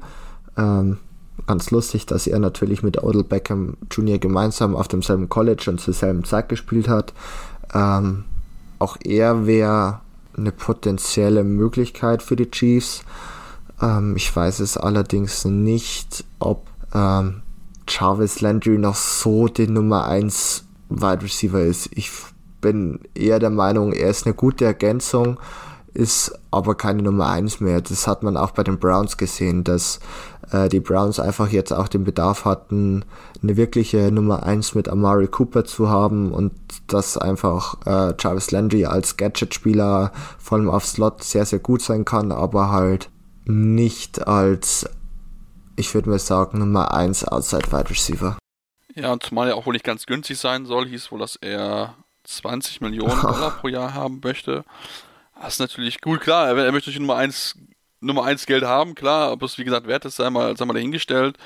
Ähm, 0.57 0.97
ganz 1.45 1.71
lustig, 1.71 2.05
dass 2.05 2.27
er 2.27 2.39
natürlich 2.39 2.83
mit 2.83 3.03
Odell 3.03 3.23
Beckham 3.23 3.77
Jr. 3.91 4.17
gemeinsam 4.17 4.75
auf 4.75 4.87
demselben 4.87 5.29
College 5.29 5.65
und 5.69 5.79
zur 5.79 5.93
selben 5.93 6.23
Zeit 6.23 6.49
gespielt 6.49 6.87
hat. 6.87 7.13
Ähm, 7.73 8.25
auch 8.79 8.97
er 9.03 9.45
wäre 9.45 10.01
eine 10.35 10.51
potenzielle 10.51 11.43
Möglichkeit 11.43 12.21
für 12.23 12.35
die 12.35 12.49
Chiefs. 12.49 13.03
Ähm, 13.81 14.15
ich 14.15 14.33
weiß 14.35 14.59
es 14.59 14.77
allerdings 14.77 15.45
nicht, 15.45 16.23
ob 16.39 16.67
äh, 16.93 16.97
ähm, 16.97 17.41
Jarvis 17.87 18.41
Landry 18.41 18.77
noch 18.77 18.95
so 18.95 19.47
die 19.47 19.67
Nummer 19.67 20.05
1 20.05 20.65
Wide 20.89 21.23
Receiver 21.23 21.61
ist. 21.61 21.89
Ich 21.93 22.11
bin 22.61 22.99
eher 23.13 23.39
der 23.39 23.49
Meinung, 23.49 23.93
er 23.93 24.09
ist 24.09 24.25
eine 24.25 24.35
gute 24.35 24.65
Ergänzung, 24.65 25.39
ist 25.93 26.37
aber 26.51 26.75
keine 26.75 27.01
Nummer 27.01 27.29
1 27.29 27.59
mehr. 27.59 27.81
Das 27.81 28.07
hat 28.07 28.23
man 28.23 28.37
auch 28.37 28.51
bei 28.51 28.63
den 28.63 28.79
Browns 28.79 29.17
gesehen, 29.17 29.63
dass 29.63 29.99
äh, 30.51 30.69
die 30.69 30.79
Browns 30.79 31.19
einfach 31.19 31.49
jetzt 31.49 31.73
auch 31.73 31.87
den 31.87 32.03
Bedarf 32.03 32.45
hatten, 32.45 33.03
eine 33.41 33.57
wirkliche 33.57 34.11
Nummer 34.11 34.43
1 34.43 34.75
mit 34.75 34.89
Amari 34.89 35.27
Cooper 35.27 35.65
zu 35.65 35.89
haben 35.89 36.31
und 36.31 36.53
dass 36.87 37.17
einfach 37.17 37.77
äh, 37.85 38.13
Jarvis 38.19 38.51
Landry 38.51 38.85
als 38.85 39.17
Gadget-Spieler 39.17 40.11
vor 40.37 40.57
allem 40.57 40.69
auf 40.69 40.85
Slot 40.85 41.23
sehr, 41.23 41.45
sehr 41.45 41.59
gut 41.59 41.81
sein 41.81 42.05
kann, 42.05 42.31
aber 42.31 42.71
halt 42.71 43.09
nicht 43.45 44.27
als, 44.27 44.89
ich 45.77 45.93
würde 45.93 46.09
mal 46.09 46.19
sagen, 46.19 46.59
Nummer 46.59 46.93
1 46.93 47.25
Outside 47.25 47.71
Wide 47.71 47.89
Receiver. 47.89 48.37
Ja, 48.95 49.13
und 49.13 49.23
zumal 49.23 49.47
er 49.47 49.55
auch 49.55 49.65
wohl 49.65 49.73
nicht 49.73 49.85
ganz 49.85 50.05
günstig 50.05 50.37
sein 50.39 50.65
soll, 50.65 50.87
hieß 50.87 51.11
wohl, 51.11 51.19
dass 51.19 51.35
er 51.37 51.95
20 52.23 52.81
Millionen 52.81 53.21
Dollar 53.21 53.51
pro 53.51 53.67
Jahr 53.67 53.93
haben 53.93 54.19
möchte. 54.23 54.65
Das 55.39 55.53
ist 55.53 55.59
natürlich 55.59 56.01
gut, 56.01 56.21
klar, 56.21 56.47
er, 56.47 56.57
er 56.57 56.71
möchte 56.71 56.89
natürlich 56.89 56.99
Nummer 56.99 57.15
1 57.15 57.55
Nummer 57.99 58.25
1 58.25 58.45
Geld 58.45 58.63
haben, 58.63 58.93
klar, 58.93 59.31
ob 59.31 59.41
es 59.41 59.57
wie 59.57 59.63
gesagt 59.63 59.87
wert 59.87 60.05
ist, 60.05 60.17
sei 60.17 60.29
mal, 60.29 60.55
sei 60.55 60.65
mal 60.65 60.73
dahingestellt. 60.73 61.37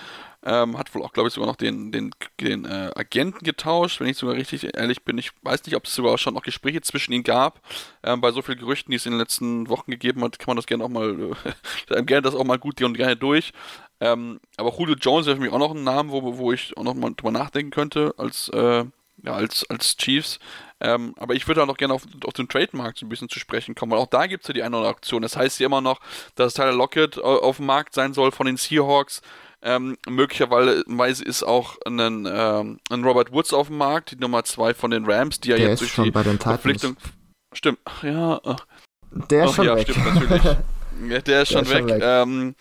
Ähm, 0.44 0.78
hat 0.78 0.94
wohl 0.96 1.04
auch, 1.04 1.14
glaube 1.14 1.28
ich, 1.30 1.36
sogar 1.36 1.48
noch 1.48 1.56
den, 1.56 1.92
den, 1.92 2.12
den 2.40 2.66
äh, 2.66 2.92
Agenten 2.96 3.46
getauscht, 3.46 4.00
wenn 4.00 4.08
ich 4.08 4.18
sogar 4.18 4.36
richtig 4.36 4.76
ehrlich 4.76 5.04
bin. 5.04 5.20
Ich 5.20 5.32
weiß 5.44 5.64
nicht, 5.66 5.76
ob 5.76 5.86
es 5.86 5.94
sogar 5.94 6.18
schon 6.18 6.34
noch 6.34 6.42
Gespräche 6.42 6.82
zwischen 6.82 7.14
ihnen 7.14 7.24
gab. 7.24 7.62
Ähm, 8.04 8.22
bei 8.22 8.32
so 8.32 8.42
vielen 8.42 8.58
Gerüchten, 8.58 8.90
die 8.90 8.98
es 8.98 9.06
in 9.06 9.12
den 9.12 9.20
letzten 9.20 9.70
Wochen 9.70 9.92
gegeben 9.92 10.24
hat, 10.24 10.40
kann 10.40 10.48
man 10.48 10.56
das 10.56 10.66
gerne 10.66 10.84
auch 10.84 10.90
mal, 10.90 11.36
äh, 11.90 12.04
gerne 12.04 12.24
das 12.24 12.34
auch 12.34 12.44
mal 12.44 12.58
gut 12.58 12.82
und 12.82 12.98
gerne 12.98 13.16
durch. 13.16 13.54
Ähm, 14.02 14.40
aber 14.58 14.76
Julio 14.78 14.96
Jones 14.96 15.28
wäre 15.28 15.38
für 15.38 15.44
mich 15.44 15.52
auch 15.52 15.60
noch 15.60 15.76
ein 15.76 15.84
Name, 15.84 16.12
wo, 16.12 16.38
wo 16.38 16.52
ich 16.52 16.76
auch 16.76 16.84
noch 16.84 16.96
mal 16.96 17.14
drüber 17.16 17.32
nachdenken 17.32 17.72
könnte 17.72 18.14
als, 18.18 18.50
äh, 18.50 18.84
ja, 19.24 19.34
als, 19.34 19.64
als 19.70 19.96
Chiefs. 19.96 20.40
Ähm, 20.80 21.14
aber 21.20 21.36
ich 21.36 21.48
würde 21.48 21.62
auch 21.62 21.68
noch 21.68 21.78
gerne 21.78 21.94
auf, 21.94 22.08
auf 22.26 22.34
den 22.34 22.50
Trademarkt 22.50 22.98
so 22.98 23.06
ein 23.06 23.10
bisschen 23.10 23.30
zu 23.30 23.40
sprechen 23.40 23.76
kommen, 23.76 23.92
weil 23.92 24.00
auch 24.00 24.08
da 24.08 24.26
gibt 24.26 24.44
es 24.44 24.48
ja 24.48 24.56
die 24.56 24.64
eine 24.64 24.76
oder 24.76 24.88
andere 24.88 24.96
Aktion. 24.96 25.22
Das 25.22 25.38
heißt 25.38 25.60
ja 25.60 25.68
immer 25.68 25.82
noch, 25.82 26.00
dass 26.34 26.56
Tyler 26.56 26.74
Lockett 26.74 27.20
auf 27.20 27.58
dem 27.58 27.68
Markt 27.68 27.94
sein 27.94 28.14
soll 28.14 28.32
von 28.32 28.48
den 28.48 28.58
Seahawks. 28.58 29.22
Ähm, 29.64 29.96
möglicherweise 30.10 31.24
ist 31.24 31.44
auch 31.44 31.78
ein, 31.86 32.00
ähm, 32.00 32.80
ein 32.90 33.04
Robert 33.04 33.32
Woods 33.32 33.54
auf 33.54 33.68
dem 33.68 33.78
Markt, 33.78 34.12
die 34.12 34.16
Nummer 34.16 34.44
2 34.44 34.74
von 34.74 34.90
den 34.90 35.06
Rams, 35.06 35.40
die 35.40 35.50
ja 35.50 35.58
Der 35.58 35.70
jetzt 35.70 35.82
durch 35.82 35.92
schon 35.92 36.06
die 36.06 36.12
bei 36.12 36.24
den 36.24 36.40
Verpflichtung. 36.40 36.98
Stimmt, 37.54 37.78
ja. 38.02 38.42
Der 39.30 39.46
ist 39.46 39.56
schon 39.56 39.66
ja, 39.66 39.76
weg. 39.76 39.88
Stimmt, 39.88 40.16
natürlich. 40.16 40.44
der 41.10 41.18
ist 41.18 41.28
der 41.28 41.46
schon 41.46 41.62
ist 41.62 41.70
weg. 41.70 41.80
Schon 41.80 41.90
weg. 41.90 42.02
Ähm, 42.04 42.56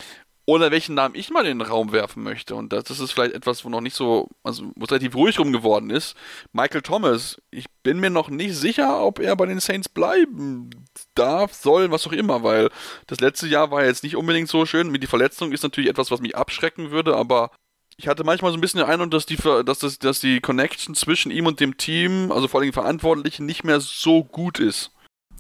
oder 0.50 0.72
welchen 0.72 0.96
Namen 0.96 1.14
ich 1.14 1.30
mal 1.30 1.46
in 1.46 1.60
den 1.60 1.68
Raum 1.68 1.92
werfen 1.92 2.24
möchte. 2.24 2.56
Und 2.56 2.72
das, 2.72 2.90
ist 2.90 3.12
vielleicht 3.12 3.34
etwas, 3.34 3.64
wo 3.64 3.68
noch 3.68 3.80
nicht 3.80 3.94
so, 3.94 4.28
also 4.42 4.64
wo 4.74 4.84
es 4.84 4.90
relativ 4.90 5.14
ruhig 5.14 5.38
rum 5.38 5.52
geworden 5.52 5.90
ist. 5.90 6.16
Michael 6.52 6.82
Thomas, 6.82 7.40
ich 7.52 7.66
bin 7.84 8.00
mir 8.00 8.10
noch 8.10 8.30
nicht 8.30 8.56
sicher, 8.56 9.00
ob 9.00 9.20
er 9.20 9.36
bei 9.36 9.46
den 9.46 9.60
Saints 9.60 9.88
bleiben 9.88 10.70
darf, 11.14 11.54
soll, 11.54 11.92
was 11.92 12.04
auch 12.08 12.12
immer, 12.12 12.42
weil 12.42 12.68
das 13.06 13.20
letzte 13.20 13.46
Jahr 13.46 13.70
war 13.70 13.84
jetzt 13.84 14.02
nicht 14.02 14.16
unbedingt 14.16 14.48
so 14.48 14.66
schön. 14.66 14.90
Mit 14.90 15.04
die 15.04 15.06
Verletzung 15.06 15.52
ist 15.52 15.62
natürlich 15.62 15.88
etwas, 15.88 16.10
was 16.10 16.20
mich 16.20 16.36
abschrecken 16.36 16.90
würde, 16.90 17.14
aber 17.14 17.52
ich 17.96 18.08
hatte 18.08 18.24
manchmal 18.24 18.50
so 18.50 18.58
ein 18.58 18.60
bisschen 18.60 18.80
den 18.80 18.88
Eindruck, 18.88 19.12
dass 19.12 19.26
die, 19.26 19.36
dass, 19.36 19.78
das, 19.78 20.00
dass 20.00 20.18
die 20.18 20.40
Connection 20.40 20.96
zwischen 20.96 21.30
ihm 21.30 21.46
und 21.46 21.60
dem 21.60 21.76
Team, 21.76 22.32
also 22.32 22.48
vor 22.48 22.60
allem 22.60 22.72
Verantwortlichen, 22.72 23.46
nicht 23.46 23.62
mehr 23.62 23.78
so 23.78 24.24
gut 24.24 24.58
ist. 24.58 24.90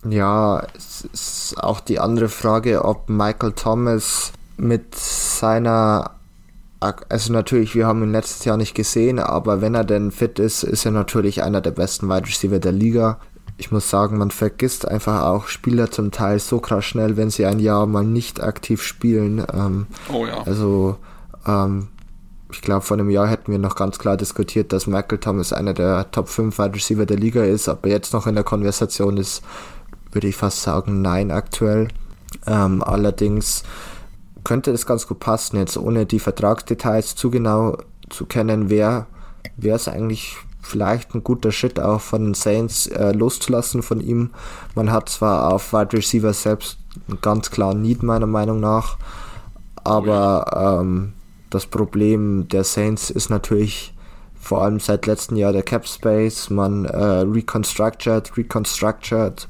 Ja, 0.08 0.66
es 0.76 1.02
ist 1.12 1.54
auch 1.58 1.80
die 1.80 1.98
andere 1.98 2.28
Frage, 2.28 2.84
ob 2.84 3.08
Michael 3.08 3.52
Thomas 3.52 4.32
mit 4.60 4.94
seiner, 4.94 6.12
also 6.80 7.32
natürlich, 7.32 7.74
wir 7.74 7.86
haben 7.86 8.02
ihn 8.02 8.12
letztes 8.12 8.44
Jahr 8.44 8.56
nicht 8.56 8.74
gesehen, 8.74 9.18
aber 9.18 9.60
wenn 9.60 9.74
er 9.74 9.84
denn 9.84 10.10
fit 10.10 10.38
ist, 10.38 10.62
ist 10.62 10.84
er 10.84 10.92
natürlich 10.92 11.42
einer 11.42 11.60
der 11.60 11.70
besten 11.70 12.08
Wide 12.08 12.26
Receiver 12.26 12.58
der 12.58 12.72
Liga. 12.72 13.18
Ich 13.56 13.70
muss 13.70 13.90
sagen, 13.90 14.18
man 14.18 14.30
vergisst 14.30 14.86
einfach 14.86 15.22
auch 15.22 15.46
Spieler 15.46 15.90
zum 15.90 16.10
Teil 16.10 16.38
so 16.38 16.60
krass 16.60 16.84
schnell, 16.84 17.16
wenn 17.16 17.30
sie 17.30 17.46
ein 17.46 17.58
Jahr 17.58 17.86
mal 17.86 18.04
nicht 18.04 18.42
aktiv 18.42 18.82
spielen. 18.82 19.44
Ähm, 19.52 19.86
oh 20.12 20.26
ja. 20.26 20.42
Also, 20.42 20.96
ähm, 21.46 21.88
ich 22.52 22.62
glaube, 22.62 22.82
vor 22.82 22.96
einem 22.96 23.10
Jahr 23.10 23.28
hätten 23.28 23.52
wir 23.52 23.58
noch 23.58 23.76
ganz 23.76 23.98
klar 23.98 24.16
diskutiert, 24.16 24.72
dass 24.72 24.86
Michael 24.86 25.18
Thomas 25.18 25.52
einer 25.52 25.74
der 25.74 26.10
Top 26.10 26.28
5 26.28 26.58
Wide 26.58 26.74
Receiver 26.74 27.06
der 27.06 27.18
Liga 27.18 27.44
ist, 27.44 27.68
aber 27.68 27.88
jetzt 27.88 28.12
noch 28.12 28.26
in 28.26 28.34
der 28.34 28.44
Konversation 28.44 29.16
ist, 29.16 29.42
würde 30.10 30.28
ich 30.28 30.36
fast 30.36 30.62
sagen, 30.62 31.02
nein 31.02 31.30
aktuell. 31.30 31.88
Ähm, 32.46 32.82
allerdings 32.82 33.62
könnte 34.44 34.72
das 34.72 34.86
ganz 34.86 35.06
gut 35.06 35.20
passen, 35.20 35.56
jetzt 35.56 35.76
ohne 35.76 36.06
die 36.06 36.20
Vertragsdetails 36.20 37.14
zu 37.14 37.30
genau 37.30 37.76
zu 38.08 38.26
kennen, 38.26 38.70
wäre 38.70 39.06
es 39.56 39.88
eigentlich 39.88 40.36
vielleicht 40.62 41.14
ein 41.14 41.24
guter 41.24 41.52
Schritt 41.52 41.80
auch 41.80 42.00
von 42.00 42.24
den 42.24 42.34
Saints 42.34 42.86
äh, 42.86 43.12
loszulassen 43.12 43.82
von 43.82 44.00
ihm. 44.00 44.30
Man 44.74 44.92
hat 44.92 45.08
zwar 45.08 45.52
auf 45.52 45.72
Wide 45.72 45.96
Receiver 45.96 46.32
selbst 46.32 46.78
einen 47.08 47.20
ganz 47.20 47.50
klaren 47.50 47.82
Need 47.82 48.02
meiner 48.02 48.26
Meinung 48.26 48.60
nach, 48.60 48.98
aber 49.82 50.80
ähm, 50.82 51.12
das 51.50 51.66
Problem 51.66 52.48
der 52.48 52.64
Saints 52.64 53.10
ist 53.10 53.30
natürlich 53.30 53.94
vor 54.40 54.62
allem 54.62 54.80
seit 54.80 55.06
letztem 55.06 55.36
Jahr 55.36 55.52
der 55.52 55.62
Cap 55.62 55.86
Space. 55.86 56.48
Man 56.48 56.84
äh, 56.84 56.96
reconstructed, 56.96 58.36
reconstructed 58.36 59.48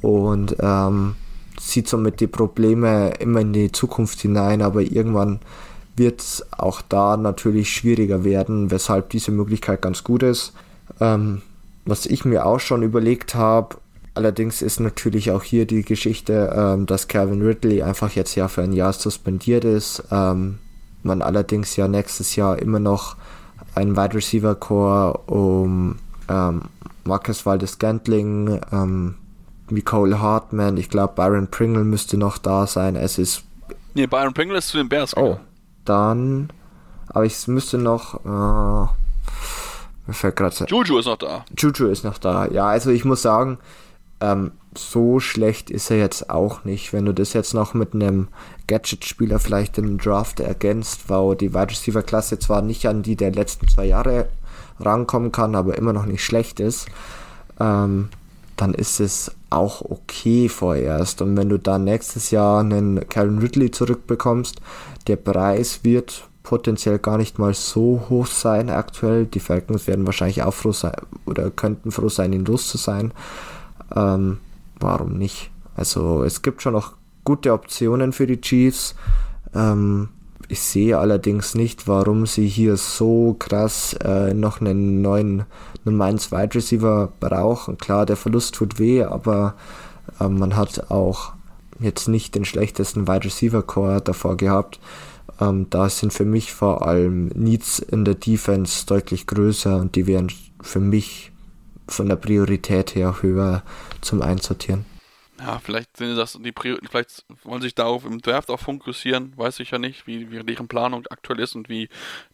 und 0.00 0.56
ähm, 0.60 1.16
sieht 1.62 1.88
somit 1.88 2.20
die 2.20 2.26
Probleme 2.26 3.14
immer 3.20 3.40
in 3.40 3.52
die 3.52 3.72
Zukunft 3.72 4.20
hinein, 4.20 4.62
aber 4.62 4.82
irgendwann 4.82 5.40
wird 5.96 6.20
es 6.20 6.44
auch 6.50 6.82
da 6.82 7.16
natürlich 7.16 7.72
schwieriger 7.72 8.24
werden, 8.24 8.70
weshalb 8.70 9.10
diese 9.10 9.30
Möglichkeit 9.30 9.82
ganz 9.82 10.04
gut 10.04 10.22
ist. 10.22 10.52
Ähm, 11.00 11.42
was 11.84 12.06
ich 12.06 12.24
mir 12.24 12.46
auch 12.46 12.60
schon 12.60 12.82
überlegt 12.82 13.34
habe, 13.34 13.76
allerdings 14.14 14.62
ist 14.62 14.80
natürlich 14.80 15.30
auch 15.30 15.42
hier 15.42 15.66
die 15.66 15.82
Geschichte, 15.82 16.52
ähm, 16.56 16.86
dass 16.86 17.08
Calvin 17.08 17.42
Ridley 17.42 17.82
einfach 17.82 18.12
jetzt 18.12 18.34
ja 18.34 18.48
für 18.48 18.62
ein 18.62 18.72
Jahr 18.72 18.92
suspendiert 18.92 19.64
ist. 19.64 20.02
Ähm, 20.10 20.58
man 21.02 21.22
allerdings 21.22 21.76
ja 21.76 21.88
nächstes 21.88 22.36
Jahr 22.36 22.58
immer 22.58 22.78
noch 22.78 23.16
einen 23.74 23.96
Wide 23.96 24.14
Receiver 24.14 24.54
Core 24.54 25.18
um 25.26 25.96
ähm, 26.28 26.62
Marcus 27.04 27.44
Waldes 27.46 27.78
Gantling, 27.78 28.60
ähm, 28.72 29.14
Nicole 29.72 30.20
Hartman, 30.20 30.76
ich 30.76 30.88
glaube 30.88 31.14
Byron 31.14 31.48
Pringle 31.48 31.84
müsste 31.84 32.16
noch 32.16 32.38
da 32.38 32.66
sein. 32.66 32.96
Es 32.96 33.18
ist. 33.18 33.42
Nee, 33.94 34.06
Byron 34.06 34.34
Pringle 34.34 34.58
ist 34.58 34.68
zu 34.68 34.76
den 34.76 34.88
Bears. 34.88 35.16
Oh, 35.16 35.38
dann. 35.84 36.50
Aber 37.08 37.24
ich 37.24 37.46
müsste 37.48 37.78
noch. 37.78 38.24
Äh, 38.24 38.88
mir 40.06 40.14
fällt 40.14 40.36
gerade. 40.36 40.64
Juju 40.68 40.98
ist 40.98 41.06
noch 41.06 41.16
da. 41.16 41.44
Juju 41.56 41.86
ist 41.86 42.04
noch 42.04 42.18
da. 42.18 42.46
Ja, 42.48 42.66
also 42.66 42.90
ich 42.90 43.04
muss 43.04 43.22
sagen, 43.22 43.58
ähm, 44.20 44.52
so 44.76 45.20
schlecht 45.20 45.70
ist 45.70 45.90
er 45.90 45.98
jetzt 45.98 46.30
auch 46.30 46.64
nicht. 46.64 46.92
Wenn 46.92 47.04
du 47.04 47.12
das 47.12 47.32
jetzt 47.32 47.54
noch 47.54 47.74
mit 47.74 47.94
einem 47.94 48.28
Gadget-Spieler 48.66 49.38
vielleicht 49.38 49.78
im 49.78 49.98
Draft 49.98 50.40
ergänzt, 50.40 51.02
wo 51.08 51.34
die 51.34 51.52
Wide 51.52 51.70
Receiver-Klasse 51.70 52.38
zwar 52.38 52.62
nicht 52.62 52.86
an 52.86 53.02
die 53.02 53.16
der 53.16 53.32
letzten 53.32 53.68
zwei 53.68 53.84
Jahre 53.84 54.28
rankommen 54.80 55.32
kann, 55.32 55.54
aber 55.54 55.76
immer 55.76 55.92
noch 55.92 56.06
nicht 56.06 56.24
schlecht 56.24 56.60
ist, 56.60 56.86
ähm, 57.60 58.08
dann 58.56 58.74
ist 58.74 59.00
es 59.00 59.32
auch 59.54 59.82
okay 59.82 60.48
vorerst. 60.48 61.22
Und 61.22 61.36
wenn 61.36 61.48
du 61.48 61.58
dann 61.58 61.84
nächstes 61.84 62.30
Jahr 62.30 62.60
einen 62.60 63.08
Karen 63.08 63.38
Ridley 63.38 63.70
zurückbekommst, 63.70 64.60
der 65.06 65.16
Preis 65.16 65.80
wird 65.82 66.28
potenziell 66.42 66.98
gar 66.98 67.18
nicht 67.18 67.38
mal 67.38 67.54
so 67.54 68.02
hoch 68.08 68.26
sein 68.26 68.70
aktuell. 68.70 69.26
Die 69.26 69.40
Falcons 69.40 69.86
werden 69.86 70.06
wahrscheinlich 70.06 70.42
auch 70.42 70.54
froh 70.54 70.72
sein 70.72 70.96
oder 71.26 71.50
könnten 71.50 71.90
froh 71.90 72.08
sein, 72.08 72.32
ihn 72.32 72.44
los 72.44 72.68
zu 72.68 72.78
sein. 72.78 73.12
Ähm, 73.94 74.38
warum 74.78 75.18
nicht? 75.18 75.50
Also 75.76 76.24
es 76.24 76.42
gibt 76.42 76.62
schon 76.62 76.72
noch 76.72 76.94
gute 77.24 77.52
Optionen 77.52 78.12
für 78.12 78.26
die 78.26 78.40
Chiefs. 78.40 78.94
Ähm, 79.54 80.08
ich 80.52 80.60
sehe 80.60 80.98
allerdings 80.98 81.54
nicht, 81.54 81.88
warum 81.88 82.26
sie 82.26 82.46
hier 82.46 82.76
so 82.76 83.34
krass 83.38 83.94
äh, 84.04 84.34
noch 84.34 84.60
einen 84.60 85.00
neuen 85.00 85.46
Nummer 85.84 86.04
1 86.04 86.30
Wide 86.30 86.54
Receiver 86.54 87.10
brauchen. 87.20 87.78
Klar, 87.78 88.04
der 88.04 88.16
Verlust 88.16 88.54
tut 88.54 88.78
weh, 88.78 89.02
aber 89.02 89.54
äh, 90.20 90.28
man 90.28 90.54
hat 90.54 90.90
auch 90.90 91.32
jetzt 91.80 92.06
nicht 92.06 92.34
den 92.34 92.44
schlechtesten 92.44 93.08
Wide 93.08 93.24
Receiver 93.24 93.62
Core 93.62 94.02
davor 94.02 94.36
gehabt. 94.36 94.78
Ähm, 95.40 95.68
da 95.70 95.88
sind 95.88 96.12
für 96.12 96.26
mich 96.26 96.52
vor 96.52 96.86
allem 96.86 97.28
Needs 97.28 97.78
in 97.78 98.04
der 98.04 98.14
Defense 98.14 98.84
deutlich 98.84 99.26
größer 99.26 99.78
und 99.78 99.96
die 99.96 100.06
wären 100.06 100.30
für 100.60 100.80
mich 100.80 101.32
von 101.88 102.10
der 102.10 102.16
Priorität 102.16 102.94
her 102.94 103.22
höher 103.22 103.62
zum 104.02 104.20
Einsortieren. 104.20 104.91
Ja, 105.44 105.58
vielleicht 105.58 105.96
sind 105.96 106.16
das 106.16 106.38
die 106.40 106.52
Prior 106.52 106.78
vielleicht 106.88 107.24
wollen 107.42 107.62
sich 107.62 107.74
darauf 107.74 108.04
im 108.04 108.20
Draft 108.20 108.48
auch 108.48 108.60
fokussieren, 108.60 109.36
weiß 109.36 109.58
ich 109.58 109.72
ja 109.72 109.78
nicht, 109.78 110.06
wie, 110.06 110.30
wie 110.30 110.44
deren 110.44 110.68
Planung 110.68 111.04
aktuell 111.08 111.40
ist 111.40 111.56
und 111.56 111.68
wie 111.68 111.88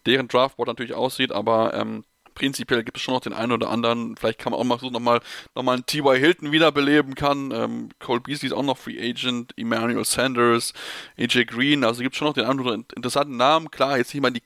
deren 0.05 0.27
Draftboard 0.27 0.67
natürlich 0.67 0.93
aussieht, 0.93 1.31
aber 1.31 1.73
ähm, 1.73 2.03
prinzipiell 2.35 2.83
gibt 2.83 2.97
es 2.97 3.03
schon 3.03 3.15
noch 3.15 3.21
den 3.21 3.33
einen 3.33 3.51
oder 3.51 3.69
anderen, 3.71 4.15
vielleicht 4.15 4.37
kann 4.37 4.51
man 4.51 4.59
auch 4.59 4.63
mal 4.63 4.77
so 4.77 4.91
nochmal 4.91 5.21
noch 5.55 5.63
mal 5.63 5.73
einen 5.73 5.87
T.Y. 5.87 6.19
Hilton 6.19 6.51
wiederbeleben 6.51 7.15
kann, 7.15 7.51
ähm, 7.51 7.89
Cole 7.99 8.21
Beasley 8.21 8.49
ist 8.49 8.53
auch 8.53 8.63
noch 8.63 8.77
Free 8.77 8.99
Agent, 8.99 9.53
Emmanuel 9.57 10.05
Sanders, 10.05 10.73
AJ 11.17 11.45
Green, 11.45 11.83
also 11.83 12.03
gibt 12.03 12.13
es 12.13 12.19
schon 12.19 12.27
noch 12.27 12.35
den 12.35 12.45
einen 12.45 12.59
oder 12.59 12.73
anderen 12.73 12.95
interessanten 12.95 13.37
Namen, 13.37 13.71
klar, 13.71 13.97
jetzt 13.97 14.13
nicht 14.13 14.21
mal 14.21 14.29
die 14.29 14.43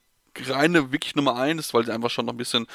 reine 0.48 0.92
wirklich 0.92 1.16
Nummer 1.16 1.36
1, 1.36 1.74
weil 1.74 1.86
sie 1.86 1.94
einfach 1.94 2.10
schon 2.10 2.26
noch 2.26 2.34
ein 2.34 2.38
bisschen 2.38 2.66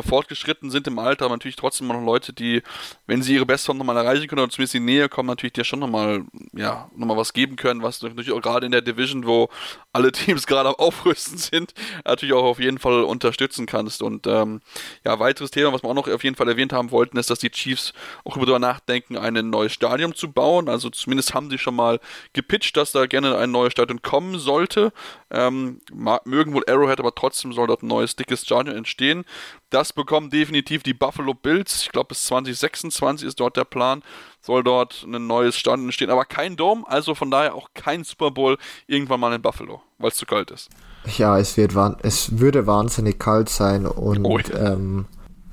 fortgeschritten 0.00 0.70
sind 0.70 0.86
im 0.86 0.98
Alter, 0.98 1.26
aber 1.26 1.34
natürlich 1.34 1.56
trotzdem 1.56 1.88
noch 1.88 2.02
Leute, 2.02 2.32
die, 2.32 2.62
wenn 3.06 3.22
sie 3.22 3.34
ihre 3.34 3.44
Bestform 3.44 3.76
nochmal 3.76 3.96
erreichen 3.96 4.26
können 4.28 4.40
oder 4.40 4.50
zumindest 4.50 4.74
in 4.74 4.86
die 4.86 4.92
Nähe 4.94 5.08
kommen, 5.08 5.26
natürlich 5.26 5.52
dir 5.52 5.64
schon 5.64 5.80
nochmal, 5.80 6.24
ja, 6.54 6.90
nochmal 6.96 7.16
was 7.16 7.32
geben 7.32 7.56
können, 7.56 7.82
was 7.82 8.00
natürlich 8.00 8.32
auch 8.32 8.40
gerade 8.40 8.64
in 8.64 8.72
der 8.72 8.80
Division, 8.80 9.26
wo 9.26 9.50
alle 9.92 10.12
Teams 10.12 10.46
gerade 10.46 10.70
am 10.70 10.74
Aufrüsten 10.76 11.36
sind, 11.36 11.74
natürlich 12.04 12.34
auch 12.34 12.44
auf 12.44 12.58
jeden 12.58 12.78
Fall 12.78 13.02
unterstützen 13.02 13.66
kannst. 13.66 14.02
Und 14.02 14.26
ähm, 14.26 14.60
ja, 15.04 15.18
weiteres 15.18 15.50
Thema, 15.50 15.72
was 15.72 15.82
wir 15.82 15.90
auch 15.90 15.94
noch 15.94 16.08
auf 16.08 16.24
jeden 16.24 16.36
Fall 16.36 16.48
erwähnt 16.48 16.72
haben 16.72 16.90
wollten, 16.90 17.18
ist, 17.18 17.28
dass 17.28 17.40
die 17.40 17.50
Chiefs 17.50 17.92
auch 18.24 18.34
darüber 18.34 18.58
nachdenken, 18.58 19.16
ein 19.16 19.50
neues 19.50 19.72
Stadion 19.72 20.14
zu 20.14 20.32
bauen. 20.32 20.68
Also 20.68 20.88
zumindest 20.90 21.34
haben 21.34 21.50
sie 21.50 21.58
schon 21.58 21.76
mal 21.76 22.00
gepitcht, 22.32 22.76
dass 22.76 22.92
da 22.92 23.06
gerne 23.06 23.36
ein 23.36 23.50
neues 23.50 23.72
Stadion 23.72 24.00
kommen 24.00 24.38
sollte. 24.38 24.92
Ähm, 25.30 25.80
mögen 26.24 26.54
wohl 26.54 26.64
Arrowhead, 26.66 27.00
aber 27.00 27.14
trotzdem 27.14 27.52
soll 27.52 27.66
dort 27.66 27.82
ein 27.82 27.88
neues, 27.88 28.16
dickes 28.16 28.42
Stadion 28.42 28.76
entstehen. 28.76 29.24
Das 29.72 29.94
bekommen 29.94 30.28
definitiv 30.28 30.82
die 30.82 30.92
Buffalo 30.92 31.32
Bills. 31.32 31.84
Ich 31.84 31.92
glaube, 31.92 32.08
bis 32.08 32.26
2026 32.26 33.26
ist 33.26 33.40
dort 33.40 33.56
der 33.56 33.64
Plan. 33.64 34.02
Soll 34.42 34.62
dort 34.62 35.04
ein 35.04 35.26
neues 35.26 35.56
Stadion 35.56 35.86
entstehen, 35.86 36.10
aber 36.10 36.26
kein 36.26 36.56
Dom, 36.56 36.84
also 36.86 37.14
von 37.14 37.30
daher 37.30 37.54
auch 37.54 37.70
kein 37.72 38.04
Super 38.04 38.30
Bowl 38.30 38.58
irgendwann 38.86 39.20
mal 39.20 39.32
in 39.32 39.40
Buffalo, 39.40 39.80
weil 39.96 40.10
es 40.10 40.16
zu 40.16 40.26
kalt 40.26 40.50
ist. 40.50 40.68
Ja, 41.16 41.38
es, 41.38 41.56
wird, 41.56 41.72
es 42.02 42.38
würde 42.38 42.66
wahnsinnig 42.66 43.18
kalt 43.18 43.48
sein 43.48 43.86
und 43.86 44.26
oh 44.26 44.38
ja. 44.38 44.72
ähm, 44.72 45.06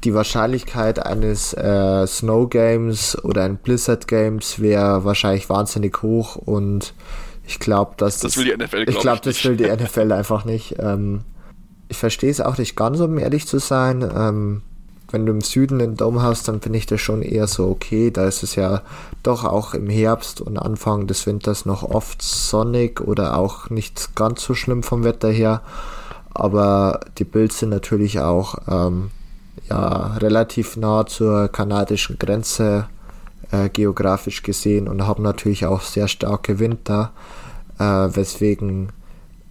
die 0.03 0.13
Wahrscheinlichkeit 0.13 0.99
eines 1.05 1.53
äh, 1.53 2.05
Snow 2.05 2.49
Games 2.49 3.17
oder 3.23 3.45
ein 3.45 3.57
Blizzard 3.57 4.07
Games 4.09 4.59
wäre 4.59 5.05
wahrscheinlich 5.05 5.49
wahnsinnig 5.49 6.01
hoch 6.01 6.35
und 6.35 6.93
ich 7.47 7.59
glaube, 7.59 7.93
dass 7.95 8.19
das 8.19 8.35
will 8.35 8.45
die 8.45 8.51
NFL. 8.51 8.83
Glaub 8.83 8.89
ich 8.89 8.99
glaube, 8.99 9.21
das 9.23 9.43
will 9.45 9.55
die 9.55 9.65
NFL 9.65 10.11
einfach 10.11 10.43
nicht. 10.43 10.75
Ähm, 10.77 11.23
ich 11.89 11.97
verstehe 11.97 12.29
es 12.29 12.39
auch 12.39 12.57
nicht 12.57 12.75
ganz, 12.75 12.99
um 12.99 13.17
ehrlich 13.17 13.47
zu 13.47 13.59
sein. 13.59 14.09
Ähm, 14.15 14.61
wenn 15.11 15.25
du 15.25 15.31
im 15.31 15.41
Süden 15.41 15.81
einen 15.81 15.97
Dom 15.97 16.21
hast, 16.21 16.47
dann 16.47 16.61
finde 16.61 16.77
ich 16.77 16.85
das 16.85 17.01
schon 17.01 17.23
eher 17.23 17.47
so 17.47 17.67
okay. 17.67 18.11
Da 18.11 18.25
ist 18.25 18.43
es 18.43 18.55
ja 18.55 18.83
doch 19.23 19.43
auch 19.43 19.73
im 19.73 19.89
Herbst 19.89 20.39
und 20.39 20.57
Anfang 20.57 21.07
des 21.07 21.25
Winters 21.25 21.65
noch 21.65 21.83
oft 21.83 22.21
sonnig 22.21 23.01
oder 23.01 23.35
auch 23.37 23.71
nicht 23.71 24.15
ganz 24.15 24.43
so 24.43 24.53
schlimm 24.53 24.83
vom 24.83 25.03
Wetter 25.03 25.31
her. 25.31 25.61
Aber 26.31 26.99
die 27.17 27.23
Bills 27.23 27.57
sind 27.57 27.69
natürlich 27.69 28.19
auch 28.19 28.55
ähm, 28.67 29.09
ja, 29.67 30.15
relativ 30.17 30.77
nah 30.77 31.07
zur 31.07 31.47
kanadischen 31.47 32.19
Grenze 32.19 32.87
äh, 33.51 33.69
geografisch 33.69 34.43
gesehen 34.43 34.87
und 34.87 35.07
haben 35.07 35.23
natürlich 35.23 35.65
auch 35.65 35.81
sehr 35.81 36.07
starke 36.07 36.59
Winter, 36.59 37.11
äh, 37.79 37.83
weswegen 37.83 38.91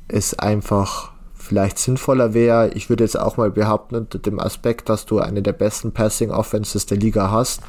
es 0.06 0.38
einfach 0.38 1.10
vielleicht 1.48 1.78
sinnvoller 1.78 2.34
wäre. 2.34 2.70
Ich 2.74 2.90
würde 2.90 3.04
jetzt 3.04 3.18
auch 3.18 3.38
mal 3.38 3.50
behaupten, 3.50 3.96
unter 3.96 4.18
dem 4.18 4.38
Aspekt, 4.38 4.88
dass 4.88 5.06
du 5.06 5.18
eine 5.18 5.42
der 5.42 5.54
besten 5.54 5.92
Passing 5.92 6.30
Offenses 6.30 6.86
der 6.86 6.98
Liga 6.98 7.30
hast. 7.30 7.62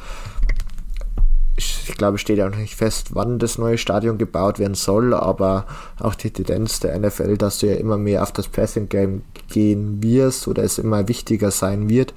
Ich, 1.56 1.96
glaube, 1.98 2.18
steht 2.18 2.38
ja 2.38 2.50
noch 2.50 2.58
nicht 2.58 2.76
fest, 2.76 3.16
wann 3.16 3.40
das 3.40 3.58
neue 3.58 3.78
Stadion 3.78 4.18
gebaut 4.18 4.60
werden 4.60 4.76
soll, 4.76 5.14
aber 5.14 5.66
auch 6.00 6.16
die 6.16 6.32
Tendenz 6.32 6.80
der 6.80 6.98
NFL, 6.98 7.36
dass 7.36 7.60
du 7.60 7.68
ja 7.68 7.76
immer 7.76 7.98
mehr 7.98 8.24
auf 8.24 8.32
das 8.32 8.48
Passing 8.48 8.88
Game 8.88 9.24
gehen 9.50 10.02
wirst 10.02 10.48
oder 10.48 10.64
es 10.64 10.78
immer 10.78 11.10
wichtiger 11.10 11.52
sein 11.52 11.90
wird, 11.90 12.14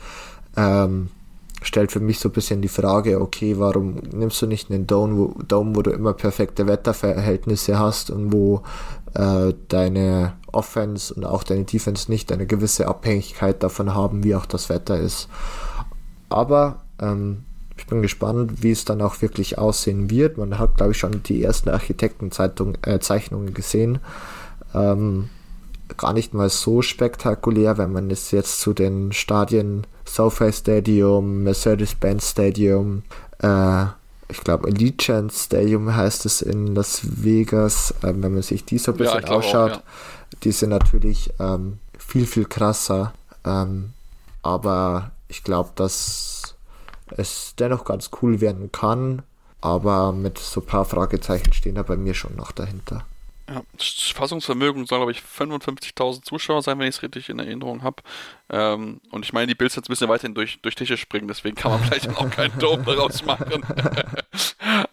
ähm, 0.56 1.08
stellt 1.62 1.90
für 1.90 1.98
mich 1.98 2.20
so 2.20 2.28
ein 2.28 2.32
bisschen 2.32 2.62
die 2.62 2.68
Frage, 2.68 3.20
okay, 3.20 3.58
warum 3.58 3.96
nimmst 4.12 4.40
du 4.42 4.46
nicht 4.46 4.70
einen 4.70 4.86
Dome, 4.86 5.16
wo, 5.16 5.42
Dome, 5.42 5.74
wo 5.74 5.82
du 5.82 5.90
immer 5.90 6.12
perfekte 6.12 6.68
Wetterverhältnisse 6.68 7.78
hast 7.78 8.10
und 8.10 8.32
wo 8.32 8.62
äh, 9.14 9.54
deine 9.68 10.34
Offense 10.52 11.12
und 11.12 11.24
auch 11.24 11.42
deine 11.42 11.64
Defense 11.64 12.10
nicht 12.10 12.30
eine 12.32 12.46
gewisse 12.46 12.86
Abhängigkeit 12.88 13.62
davon 13.62 13.94
haben, 13.94 14.24
wie 14.24 14.34
auch 14.34 14.46
das 14.46 14.68
Wetter 14.68 14.98
ist. 14.98 15.28
Aber 16.28 16.82
ähm, 17.00 17.44
ich 17.76 17.86
bin 17.86 18.02
gespannt, 18.02 18.62
wie 18.62 18.70
es 18.70 18.84
dann 18.84 19.02
auch 19.02 19.20
wirklich 19.22 19.58
aussehen 19.58 20.10
wird. 20.10 20.38
Man 20.38 20.58
hat, 20.58 20.76
glaube 20.76 20.92
ich, 20.92 20.98
schon 20.98 21.22
die 21.22 21.42
ersten 21.42 21.68
Architektenzeichnungen 21.68 23.48
äh, 23.48 23.52
gesehen. 23.52 23.98
Ähm, 24.74 25.28
gar 25.96 26.12
nicht 26.12 26.34
mal 26.34 26.48
so 26.48 26.82
spektakulär, 26.82 27.78
wenn 27.78 27.92
man 27.92 28.10
es 28.10 28.30
jetzt 28.30 28.60
zu 28.60 28.72
den 28.72 29.12
Stadien 29.12 29.86
SoFi 30.04 30.52
Stadium, 30.52 31.42
Mercedes-Benz 31.42 32.30
Stadium, 32.30 33.02
äh, 33.40 33.86
ich 34.28 34.38
glaube 34.38 34.68
Allegiant 34.68 35.32
Stadium 35.32 35.94
heißt 35.94 36.26
es 36.26 36.42
in 36.42 36.74
Las 36.74 37.00
Vegas, 37.02 37.92
äh, 38.02 38.12
wenn 38.14 38.32
man 38.32 38.42
sich 38.42 38.64
die 38.64 38.78
so 38.78 38.92
ein 38.92 38.98
bisschen 38.98 39.22
ja, 39.22 39.28
ausschaut, 39.28 39.72
auch, 39.72 39.76
ja. 39.76 39.82
die 40.42 40.52
sind 40.52 40.70
natürlich 40.70 41.32
ähm, 41.38 41.78
viel, 41.98 42.26
viel 42.26 42.44
krasser. 42.44 43.12
Ähm, 43.44 43.92
aber 44.42 45.12
ich 45.28 45.44
glaube, 45.44 45.70
dass 45.76 46.56
es 47.16 47.54
dennoch 47.58 47.84
ganz 47.84 48.10
cool 48.20 48.40
werden 48.40 48.70
kann. 48.72 49.22
Aber 49.60 50.12
mit 50.12 50.38
so 50.38 50.60
ein 50.60 50.66
paar 50.66 50.84
Fragezeichen 50.84 51.52
stehen 51.52 51.76
da 51.76 51.82
bei 51.82 51.96
mir 51.96 52.14
schon 52.14 52.34
noch 52.34 52.50
dahinter. 52.50 53.06
Ja, 53.48 53.62
das 53.76 54.12
Fassungsvermögen 54.14 54.86
soll, 54.86 54.98
glaube 54.98 55.12
ich, 55.12 55.20
55.000 55.20 56.22
Zuschauer 56.22 56.62
sein, 56.62 56.78
wenn 56.78 56.88
ich 56.88 56.96
es 56.96 57.02
richtig 57.02 57.28
in 57.28 57.38
Erinnerung 57.38 57.82
habe. 57.82 58.02
Ähm, 58.52 59.00
und 59.10 59.24
ich 59.24 59.32
meine, 59.32 59.46
die 59.46 59.54
Bills 59.54 59.74
jetzt 59.76 59.88
ein 59.88 59.92
bisschen 59.92 60.10
weiterhin 60.10 60.34
durch, 60.34 60.60
durch 60.60 60.74
Tische 60.74 60.98
springen, 60.98 61.26
deswegen 61.26 61.56
kann 61.56 61.72
man 61.72 61.80
vielleicht 61.84 62.14
auch 62.14 62.28
keinen 62.28 62.56
Dome 62.58 62.84
daraus 62.84 63.24
machen. 63.24 63.64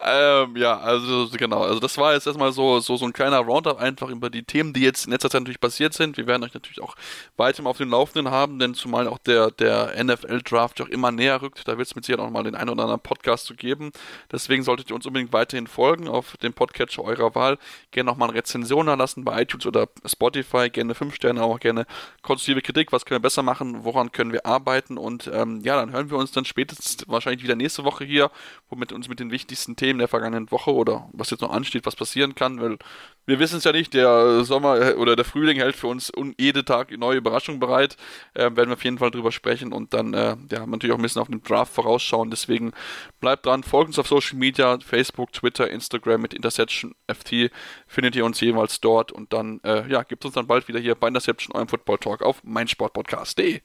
ähm, 0.01 0.55
ja, 0.55 0.79
also 0.79 1.27
genau. 1.37 1.63
Also 1.63 1.81
das 1.81 1.97
war 1.97 2.13
jetzt 2.13 2.25
erstmal 2.25 2.53
so, 2.53 2.79
so, 2.79 2.95
so 2.95 3.05
ein 3.05 3.11
kleiner 3.11 3.39
Roundup 3.39 3.77
einfach 3.77 4.09
über 4.09 4.29
die 4.29 4.43
Themen, 4.43 4.71
die 4.71 4.79
jetzt 4.79 5.05
in 5.05 5.11
letzter 5.11 5.29
Zeit 5.29 5.41
natürlich 5.41 5.59
passiert 5.59 5.93
sind. 5.93 6.15
Wir 6.15 6.25
werden 6.25 6.43
euch 6.43 6.53
natürlich 6.53 6.81
auch 6.81 6.95
weiterhin 7.35 7.67
auf 7.67 7.77
dem 7.77 7.89
Laufenden 7.91 8.31
haben, 8.31 8.59
denn 8.59 8.75
zumal 8.75 9.09
auch 9.09 9.17
der, 9.17 9.51
der 9.51 9.93
NFL-Draft 10.01 10.81
auch 10.81 10.87
immer 10.87 11.11
näher 11.11 11.41
rückt. 11.41 11.67
Da 11.67 11.77
wird 11.77 11.85
es 11.85 11.95
mit 11.95 12.05
Sicherheit 12.05 12.25
auch 12.25 12.31
mal 12.31 12.43
den 12.43 12.55
einen 12.55 12.69
oder 12.69 12.83
anderen 12.83 13.01
Podcast 13.01 13.45
zu 13.45 13.55
geben. 13.55 13.91
Deswegen 14.31 14.63
solltet 14.63 14.89
ihr 14.89 14.95
uns 14.95 15.05
unbedingt 15.05 15.33
weiterhin 15.33 15.67
folgen 15.67 16.07
auf 16.07 16.37
dem 16.37 16.53
Podcatcher 16.53 17.03
eurer 17.03 17.35
Wahl. 17.35 17.57
Gerne 17.91 18.09
nochmal 18.09 18.29
eine 18.29 18.37
Rezension 18.37 18.87
erlassen 18.87 19.25
bei 19.25 19.41
iTunes 19.41 19.65
oder 19.65 19.89
Spotify. 20.05 20.69
Gerne 20.69 20.95
5 20.95 21.13
Sterne, 21.13 21.43
auch 21.43 21.59
gerne 21.59 21.85
konstruktive 22.21 22.61
Kritik. 22.61 22.93
Was 22.93 23.03
können 23.03 23.17
wir 23.17 23.23
besser 23.23 23.43
machen? 23.43 23.48
Machen, 23.49 23.83
woran 23.83 24.11
können 24.11 24.31
wir 24.31 24.45
arbeiten 24.45 24.97
und 24.99 25.29
ähm, 25.33 25.61
ja, 25.61 25.75
dann 25.75 25.91
hören 25.91 26.11
wir 26.11 26.17
uns 26.17 26.31
dann 26.31 26.45
spätestens 26.45 27.07
wahrscheinlich 27.07 27.43
wieder 27.43 27.55
nächste 27.55 27.83
Woche 27.83 28.05
hier, 28.05 28.29
womit 28.69 28.91
uns 28.91 29.09
mit 29.09 29.19
den 29.19 29.31
wichtigsten 29.31 29.75
Themen 29.75 29.97
der 29.97 30.07
vergangenen 30.07 30.51
Woche 30.51 30.71
oder 30.71 31.09
was 31.13 31.31
jetzt 31.31 31.41
noch 31.41 31.51
ansteht, 31.51 31.87
was 31.87 31.95
passieren 31.95 32.35
kann, 32.35 32.61
weil 32.61 32.77
wir 33.25 33.39
wissen 33.39 33.57
es 33.57 33.63
ja 33.63 33.71
nicht, 33.71 33.93
der 33.93 34.43
Sommer 34.43 34.79
äh, 34.79 34.93
oder 34.93 35.15
der 35.15 35.25
Frühling 35.25 35.57
hält 35.57 35.75
für 35.75 35.87
uns 35.87 36.11
jeden 36.37 36.65
Tag 36.65 36.95
neue 36.97 37.17
Überraschungen 37.17 37.59
bereit, 37.59 37.95
äh, 38.33 38.41
werden 38.41 38.69
wir 38.69 38.73
auf 38.73 38.83
jeden 38.83 38.97
Fall 38.97 39.11
drüber 39.11 39.31
sprechen 39.31 39.71
und 39.71 39.93
dann 39.93 40.13
äh, 40.13 40.35
ja, 40.51 40.65
natürlich 40.65 40.93
auch 40.93 40.99
ein 40.99 41.03
bisschen 41.03 41.21
auf 41.21 41.27
den 41.27 41.41
Draft 41.43 41.73
vorausschauen, 41.73 42.29
deswegen 42.29 42.71
bleibt 43.19 43.45
dran, 43.45 43.63
folgt 43.63 43.89
uns 43.89 43.99
auf 43.99 44.07
Social 44.07 44.37
Media, 44.37 44.77
Facebook, 44.79 45.33
Twitter, 45.33 45.69
Instagram 45.69 46.21
mit 46.21 46.33
Interception 46.33 46.95
FT, 47.07 47.51
findet 47.87 48.15
ihr 48.15 48.25
uns 48.25 48.39
jeweils 48.41 48.81
dort 48.81 49.11
und 49.11 49.33
dann 49.33 49.59
äh, 49.63 49.89
ja, 49.89 50.03
gibt 50.03 50.23
es 50.23 50.27
uns 50.27 50.35
dann 50.35 50.47
bald 50.47 50.67
wieder 50.67 50.79
hier 50.79 50.95
bei 50.95 51.07
Interception, 51.07 51.55
eurem 51.55 51.67
Football 51.67 51.97
Talk 51.97 52.21
auf 52.21 52.43
meinsportpodcast 52.43 53.39
www.footballtalk.de. 53.39 53.61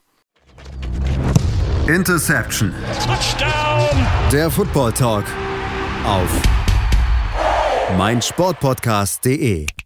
Interception. 1.88 2.73
Touchdown. 3.05 4.07
Der 4.33 4.51
Football 4.51 4.93
Talk 4.93 5.25
auf 6.05 6.63
meinsportpodcast.de. 7.90 9.84